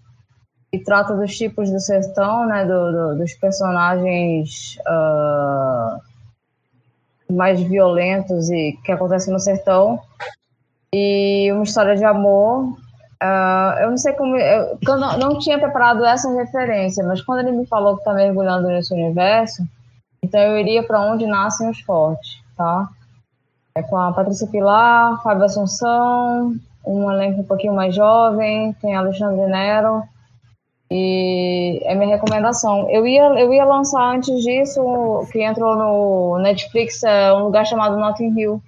[0.71, 5.99] e trata dos tipos do sertão, né, do, do, dos personagens uh,
[7.33, 9.99] mais violentos e que acontecem no sertão
[10.93, 12.69] e uma história de amor.
[13.21, 14.37] Uh, eu não sei como.
[14.37, 18.13] Eu, eu não, não, tinha preparado essa referência, mas quando ele me falou que está
[18.13, 19.63] mergulhando nesse universo,
[20.23, 22.89] então eu iria para onde nascem os fortes, tá?
[23.75, 29.47] É com a Patrícia Pilar, Fábio Assunção, um elenco um pouquinho mais jovem, tem Alexandre
[29.47, 30.03] Nero.
[30.89, 32.89] E é minha recomendação.
[32.89, 37.97] Eu ia, eu ia lançar antes disso, que entrou no Netflix, é um lugar chamado
[37.97, 38.61] Notting Hill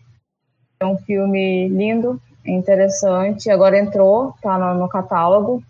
[0.84, 3.50] é um filme lindo, interessante.
[3.50, 5.64] Agora entrou, tá no, no catálogo.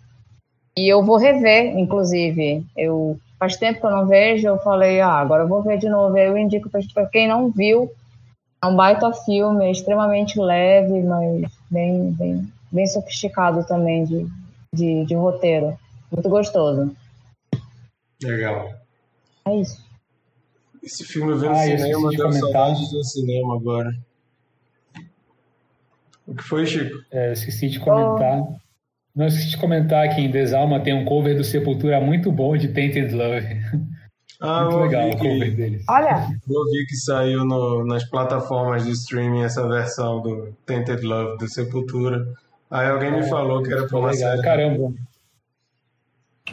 [0.76, 2.64] E eu vou rever, inclusive.
[2.76, 5.88] Eu faz tempo que eu não vejo, eu falei, ah, agora eu vou ver de
[5.88, 6.16] novo.
[6.18, 7.88] Eu indico para quem não viu,
[8.64, 14.26] é um baita filme, é extremamente leve, mas bem, bem, bem sofisticado também de,
[14.72, 15.78] de, de roteiro.
[16.10, 16.96] Muito gostoso.
[18.22, 18.70] Legal.
[19.46, 19.84] É isso.
[20.82, 23.94] Esse filme eu vi no ah, cinema, deu saudades do cinema agora.
[26.26, 27.04] O que foi, Chico?
[27.10, 28.40] É, esqueci de comentar.
[28.40, 28.56] Oh.
[29.14, 32.68] Não esqueci de comentar que em Desalma tem um cover do Sepultura muito bom de
[32.68, 33.46] Tainted Love.
[34.40, 35.84] Ah, muito legal o cover deles.
[35.88, 36.28] Olha!
[36.48, 41.48] Eu vi que saiu no, nas plataformas de streaming essa versão do Tainted Love do
[41.48, 42.26] Sepultura.
[42.70, 44.30] Aí alguém me é, falou que era pra uma legal.
[44.30, 44.42] série.
[44.42, 44.94] Caramba!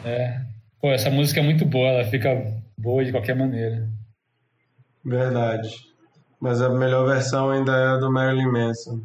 [0.04, 0.40] É.
[0.80, 3.88] Pô, essa música é muito boa, ela fica boa de qualquer maneira.
[5.04, 5.68] Verdade.
[6.40, 9.00] Mas a melhor versão ainda é a do Marilyn Manson.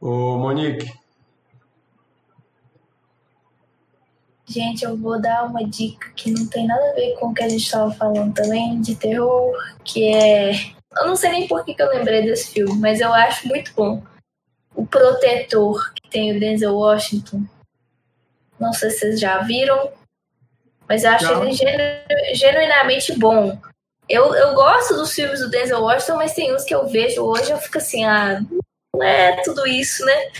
[0.00, 0.92] Ô, Monique.
[4.48, 7.42] Gente, eu vou dar uma dica que não tem nada a ver com o que
[7.42, 9.52] a gente estava falando também, de terror,
[9.84, 10.52] que é.
[10.96, 13.72] Eu não sei nem por que, que eu lembrei desse filme, mas eu acho muito
[13.74, 14.02] bom.
[14.74, 17.42] O Protetor, que tem o Denzel Washington.
[18.58, 19.90] Não sei se vocês já viram,
[20.88, 21.78] mas eu acho ele genu...
[22.34, 23.58] genuinamente bom.
[24.08, 27.50] Eu, eu gosto dos filmes do Denzel Washington, mas tem uns que eu vejo hoje
[27.50, 28.40] eu fico assim, ah,
[28.94, 30.30] não é tudo isso, né?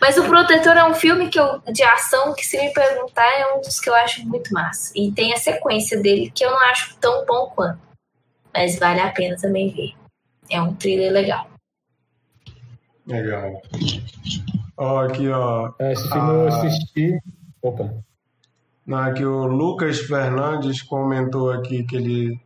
[0.00, 3.54] Mas o Protetor é um filme que eu, de ação que, se me perguntar, é
[3.54, 4.92] um dos que eu acho muito massa.
[4.94, 7.78] E tem a sequência dele que eu não acho tão bom quanto.
[8.52, 9.94] Mas vale a pena também ver.
[10.50, 11.48] É um thriller legal.
[13.06, 13.62] Legal.
[14.76, 15.72] Ó, aqui, ó.
[15.78, 17.18] É, esse filme eu assisti.
[17.62, 17.94] Opa.
[18.86, 22.40] Não, aqui o Lucas Fernandes comentou aqui que ele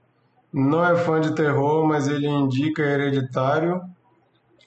[0.52, 3.82] não é fã de terror, mas ele indica Hereditário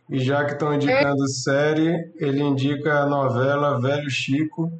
[0.09, 4.71] e já que estão indicando série, ele indica a novela Velho Chico.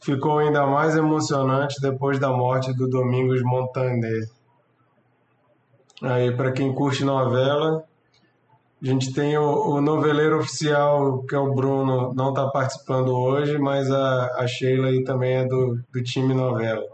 [0.00, 4.28] Ficou ainda mais emocionante depois da morte do Domingos Montaner.
[6.02, 7.82] Aí, para quem curte novela,
[8.82, 13.56] a gente tem o, o, noveleiro oficial, que é o Bruno, não está participando hoje,
[13.58, 16.84] mas a, a Sheila aí também é do, do time novela.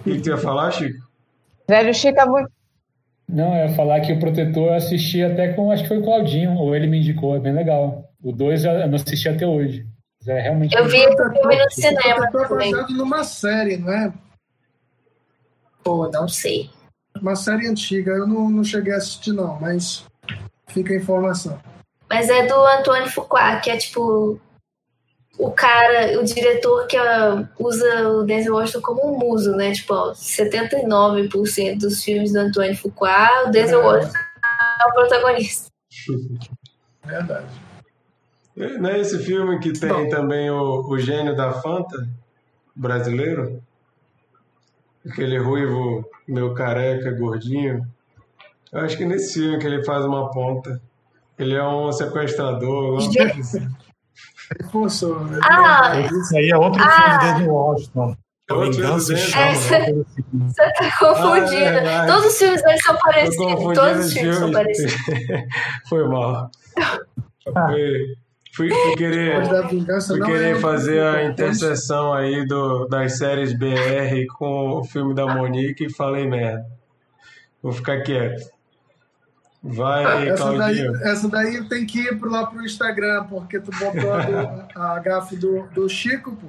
[0.00, 1.06] O que, tu ia falar, Chico?
[1.68, 2.50] Velho Chico é muito,
[3.28, 6.02] não, eu ia falar que o Protetor eu assisti até com, acho que foi o
[6.02, 8.10] Claudinho, ou ele me indicou, é bem legal.
[8.22, 9.86] O 2 eu não assisti até hoje.
[10.26, 12.70] É realmente eu vi esse filme no cinema também.
[12.72, 14.12] baseado numa série, não é?
[15.82, 16.70] Pô, não sei.
[17.20, 18.12] uma série antiga.
[18.12, 20.04] Eu não, não cheguei a assistir, não, mas
[20.66, 21.58] fica a informação.
[22.10, 24.40] Mas é do Antônio Fuqua, que é tipo
[25.38, 29.72] o cara, o diretor que uh, usa o Denzel Washington como um muso, né?
[29.72, 33.84] Tipo, ó, 79% dos filmes do Antônio Fuqua, o Denzel é.
[33.84, 35.70] Washington é o protagonista.
[37.06, 37.46] Verdade.
[38.56, 40.08] Não é esse filme que tem Bom.
[40.08, 42.08] também o, o gênio da Fanta
[42.74, 43.62] brasileiro?
[45.08, 47.86] Aquele ruivo, meu careca, gordinho.
[48.72, 50.80] Eu acho que nesse filme que ele faz uma ponta.
[51.38, 52.98] Ele é um sequestrador.
[55.30, 55.40] Né?
[55.42, 58.16] Ah, Isso aí é outro ah, filme de Washington.
[58.50, 59.44] A vingança chama.
[59.44, 61.78] É, você tá confundindo.
[61.86, 63.74] Ah, é Todos os filmes deles são parecidos.
[63.74, 64.94] Todos os filmes são parecidos.
[65.88, 66.50] Foi mal.
[67.44, 68.16] Foi,
[68.54, 69.42] fui, fui querer,
[70.06, 75.26] fui querer é fazer a interseção aí do, das séries BR com o filme da
[75.26, 76.64] Monique e falei merda.
[77.62, 78.57] Vou ficar quieto.
[79.62, 84.12] Vai, ah, essa daí, essa daí tem que ir lá pro Instagram, porque tu botou
[84.12, 86.46] a, a gafe do, do Chico, pô.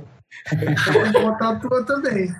[0.50, 2.34] Tem que botar a tua também.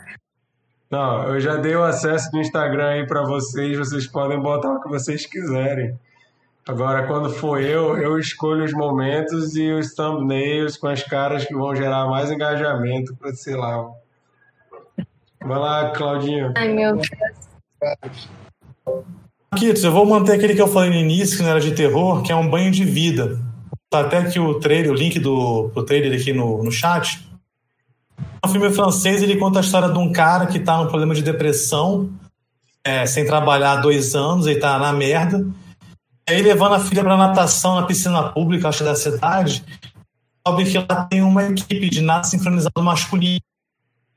[0.92, 4.82] Não, eu já dei o acesso do Instagram aí para vocês, vocês podem botar o
[4.82, 5.98] que vocês quiserem.
[6.68, 11.54] Agora, quando for eu, eu escolho os momentos e os thumbnails com as caras que
[11.56, 13.90] vão gerar mais engajamento para, sei lá.
[15.42, 16.54] Vai lá, Claudinho.
[16.56, 18.30] Ai, meu Deus.
[19.56, 22.22] Kitos, eu vou manter aquele que eu falei no início, que não era de terror,
[22.22, 23.40] que é um banho de vida.
[23.90, 27.28] Tá até aqui o trailer, o link do pro trailer aqui no, no chat.
[28.42, 31.16] É um filme francês, ele conta a história de um cara que tá num problema
[31.16, 32.10] de depressão,
[32.84, 35.46] é, sem trabalhar há dois anos, ele tá na merda.
[36.28, 39.64] Aí levando a filha para natação na piscina pública, acho da cidade,
[40.36, 43.42] descobre que lá tem uma equipe de nado sincronizado masculino.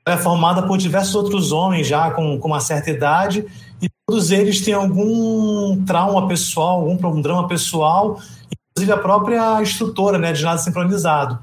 [0.06, 3.46] É formada por diversos outros homens já com, com uma certa idade
[3.80, 8.20] e todos eles têm algum trauma pessoal, algum drama pessoal,
[8.70, 11.38] inclusive a própria instrutora né, de nada sincronizado.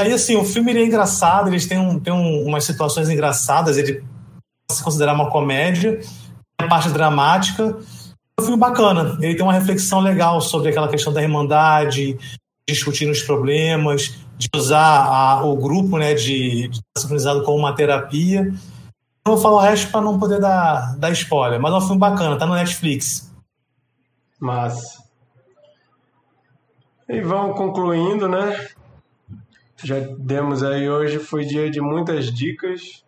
[0.00, 4.02] Aí, assim, o filme é engraçado, eles têm, um, têm um, umas situações engraçadas, ele
[4.68, 6.00] se considerar uma comédia,
[6.60, 7.78] a parte dramática.
[8.36, 12.18] É um filme bacana, ele tem uma reflexão legal sobre aquela questão da irmandade,
[12.68, 18.52] discutir os problemas, de usar a, o grupo né, de, de sincronizado como uma terapia.
[19.24, 21.98] Não vou falar o resto para não poder dar, dar spoiler, mas é um filme
[21.98, 23.32] bacana, tá no Netflix.
[24.40, 25.00] Mas.
[27.08, 28.68] E vamos concluindo, né?
[29.84, 33.04] Já demos aí hoje, foi dia de muitas dicas.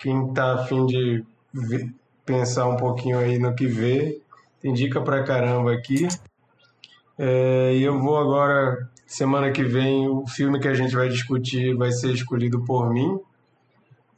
[0.00, 1.94] Quem tá afim de ver,
[2.24, 4.20] pensar um pouquinho aí no que vê,
[4.60, 6.08] tem dica pra caramba aqui.
[7.16, 11.74] É, e eu vou agora, semana que vem, o filme que a gente vai discutir
[11.76, 13.18] vai ser escolhido por mim.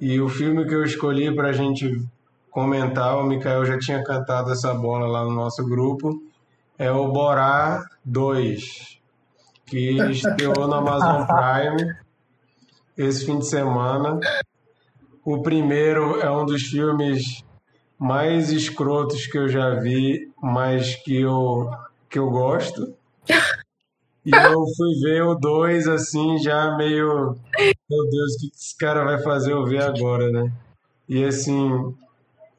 [0.00, 2.04] E o filme que eu escolhi para a gente
[2.50, 6.22] comentar, o Mikael já tinha cantado essa bola lá no nosso grupo,
[6.78, 8.98] é o Borá 2,
[9.66, 11.96] que estreou no Amazon Prime
[12.96, 14.18] esse fim de semana.
[15.24, 17.44] O primeiro é um dos filmes
[17.98, 21.70] mais escrotos que eu já vi, mas que eu,
[22.08, 22.94] que eu gosto.
[24.28, 27.34] E eu fui ver o 2 assim, já meio.
[27.88, 30.52] Meu Deus, o que esse cara vai fazer eu ver agora, né?
[31.08, 31.94] E assim,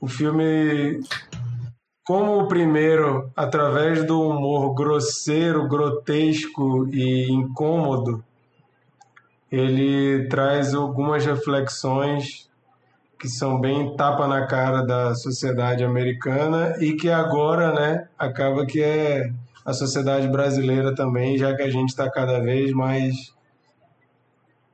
[0.01, 0.99] o filme.
[2.03, 8.23] Como o primeiro, através do humor grosseiro, grotesco e incômodo,
[9.51, 12.49] ele traz algumas reflexões
[13.19, 18.81] que são bem tapa na cara da sociedade americana e que agora, né, acaba que
[18.81, 19.31] é
[19.65, 23.33] a sociedade brasileira também, já que a gente está cada vez mais,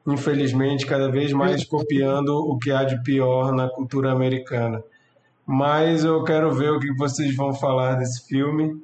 [0.08, 4.84] infelizmente, cada vez mais copiando o que há de pior na cultura americana.
[5.46, 8.82] Mas eu quero ver o que vocês vão falar desse filme.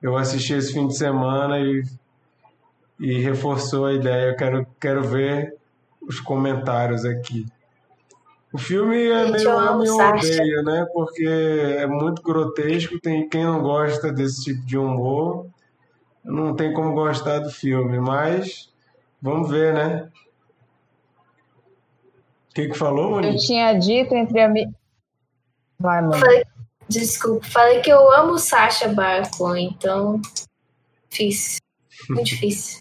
[0.00, 1.82] Eu assisti esse fim de semana e,
[2.98, 4.30] e reforçou a ideia.
[4.30, 5.54] Eu quero, quero ver
[6.00, 7.46] os comentários aqui.
[8.52, 10.86] O filme é meio amo e odeia, né?
[10.92, 15.46] Porque é muito grotesco, tem quem não gosta desse tipo de humor,
[16.22, 18.70] não tem como gostar do filme, mas
[19.22, 20.10] vamos ver, né?
[22.50, 23.36] O que que falou, Monique?
[23.36, 24.74] Eu tinha dito entre amigos...
[25.78, 26.18] Vai, mano.
[26.18, 26.44] Falei,
[26.86, 30.20] desculpa, falei que eu amo Sasha Baron então
[31.08, 31.60] difícil,
[32.10, 32.80] muito difícil.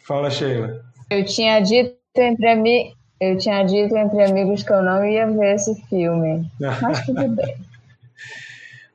[0.00, 0.84] Fala, Sheila.
[1.08, 5.54] Eu tinha dito entre amigos eu tinha dito entre amigos que eu não ia ver
[5.54, 6.50] esse filme.
[6.82, 7.56] Mas tudo bem.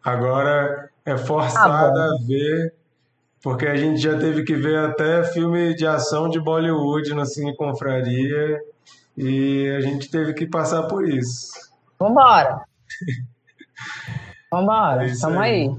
[0.04, 2.74] Agora é forçada ah, a ver,
[3.41, 7.56] porque a gente já teve que ver até filme de ação de Bollywood no Cine
[7.56, 8.62] Confraria
[9.18, 11.52] e a gente teve que passar por isso.
[12.00, 12.62] Vambora!
[14.52, 15.70] Vambora, É isso tamo aí.
[15.70, 15.76] aí.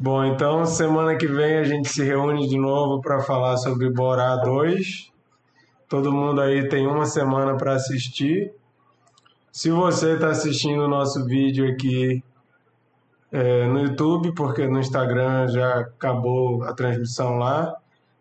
[0.00, 4.36] Bom, então semana que vem a gente se reúne de novo para falar sobre Borá
[4.36, 5.12] 2.
[5.88, 8.52] Todo mundo aí tem uma semana para assistir.
[9.52, 12.22] Se você está assistindo o nosso vídeo aqui
[13.30, 17.74] é, no YouTube, porque no Instagram já acabou a transmissão lá.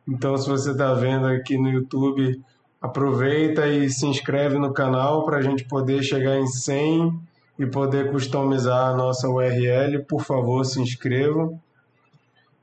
[0.08, 2.40] Então, se você está vendo aqui no YouTube,
[2.80, 7.20] aproveita e se inscreve no canal para a gente poder chegar em 100
[7.58, 10.04] e poder customizar a nossa URL.
[10.04, 11.60] Por favor, se inscrevam.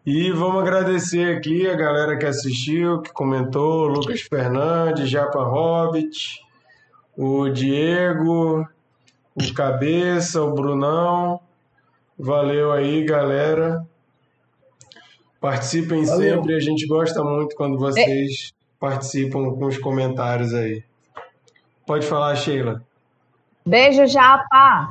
[0.04, 6.40] E vamos agradecer aqui a galera que assistiu, que comentou, Lucas Fernandes, Japa Hobbit,
[7.16, 8.66] o Diego,
[9.32, 11.40] o Cabeça, o Brunão.
[12.18, 13.86] Valeu aí, galera.
[15.40, 16.34] Participem Valeu.
[16.34, 20.82] sempre, a gente gosta muito quando vocês participam com os comentários aí.
[21.86, 22.82] Pode falar, Sheila.
[23.64, 24.88] Beijo, Japa.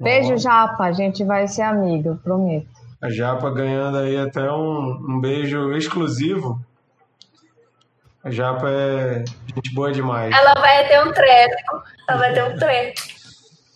[0.00, 0.82] Beijo, Japa.
[0.82, 2.79] A gente vai ser amigo, prometo.
[3.02, 6.60] A Japa ganhando aí até um, um beijo exclusivo.
[8.22, 9.24] A Japa é
[9.54, 10.34] gente boa demais.
[10.34, 11.82] Ela vai ter um treco.
[12.08, 13.00] Ela vai ter um treco.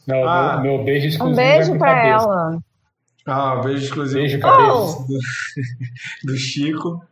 [0.07, 0.59] Não, Ah.
[0.61, 2.25] meu, meu beijo Um exclusivo beijo é com pra cabeça.
[2.25, 2.59] ela.
[3.27, 4.99] Ah, um beijo exclusivo Beijo, pra cabeça.
[4.99, 5.07] Oh!
[6.27, 7.03] do Chico.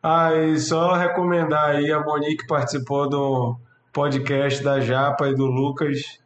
[0.00, 3.56] Ah, e só recomendar aí, a Monique participou do
[3.92, 6.20] podcast da Japa e do Lucas.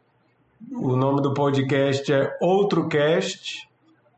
[0.71, 3.67] O nome do podcast é Outro Cast,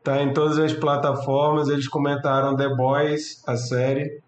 [0.02, 1.68] tá em todas as plataformas.
[1.68, 4.20] Eles comentaram The Boys, a série.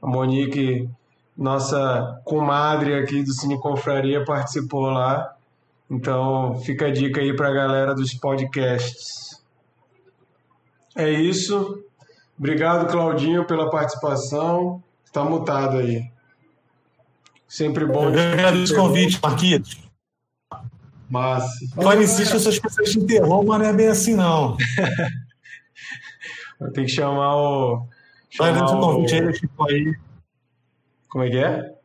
[0.00, 0.88] A Monique,
[1.36, 5.34] nossa comadre aqui do Cine Confraria, participou lá.
[5.90, 9.42] Então, fica a dica aí pra galera dos podcasts.
[10.94, 11.82] É isso.
[12.38, 14.82] Obrigado, Claudinho, pela participação.
[15.04, 16.04] Está mutado aí.
[17.48, 18.10] Sempre bom.
[18.10, 19.78] Eu agradeço o convite, Marquitos.
[21.08, 21.48] Massa.
[21.74, 24.56] Só insiste que essas pessoas te interrompam, não é bem assim, não.
[26.60, 27.86] Eu tenho que chamar o.
[28.30, 29.34] Só agradeço o chamar convite aí.
[29.34, 29.96] Chico aí.
[31.08, 31.78] Como é que é?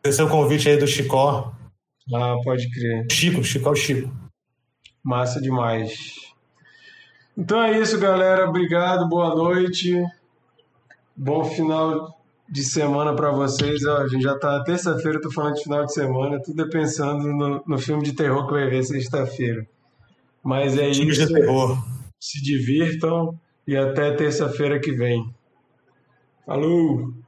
[0.00, 1.52] Agradecer o convite aí do Chicó.
[2.12, 3.06] Ah, pode crer.
[3.10, 4.10] Chico, Chico é o Chico.
[5.04, 5.92] Massa demais.
[7.36, 8.48] Então é isso, galera.
[8.48, 10.04] Obrigado, boa noite.
[11.16, 12.18] Bom final
[12.48, 13.84] de semana para vocês.
[13.86, 16.42] Ó, a gente já tá terça-feira, tô falando de final de semana.
[16.42, 19.66] Tudo é pensando no, no filme de terror que vai ver sexta-feira.
[20.42, 21.04] Mas é isso.
[21.06, 21.78] de terror.
[22.20, 25.32] Se divirtam e até terça-feira que vem.
[26.44, 27.21] Falou!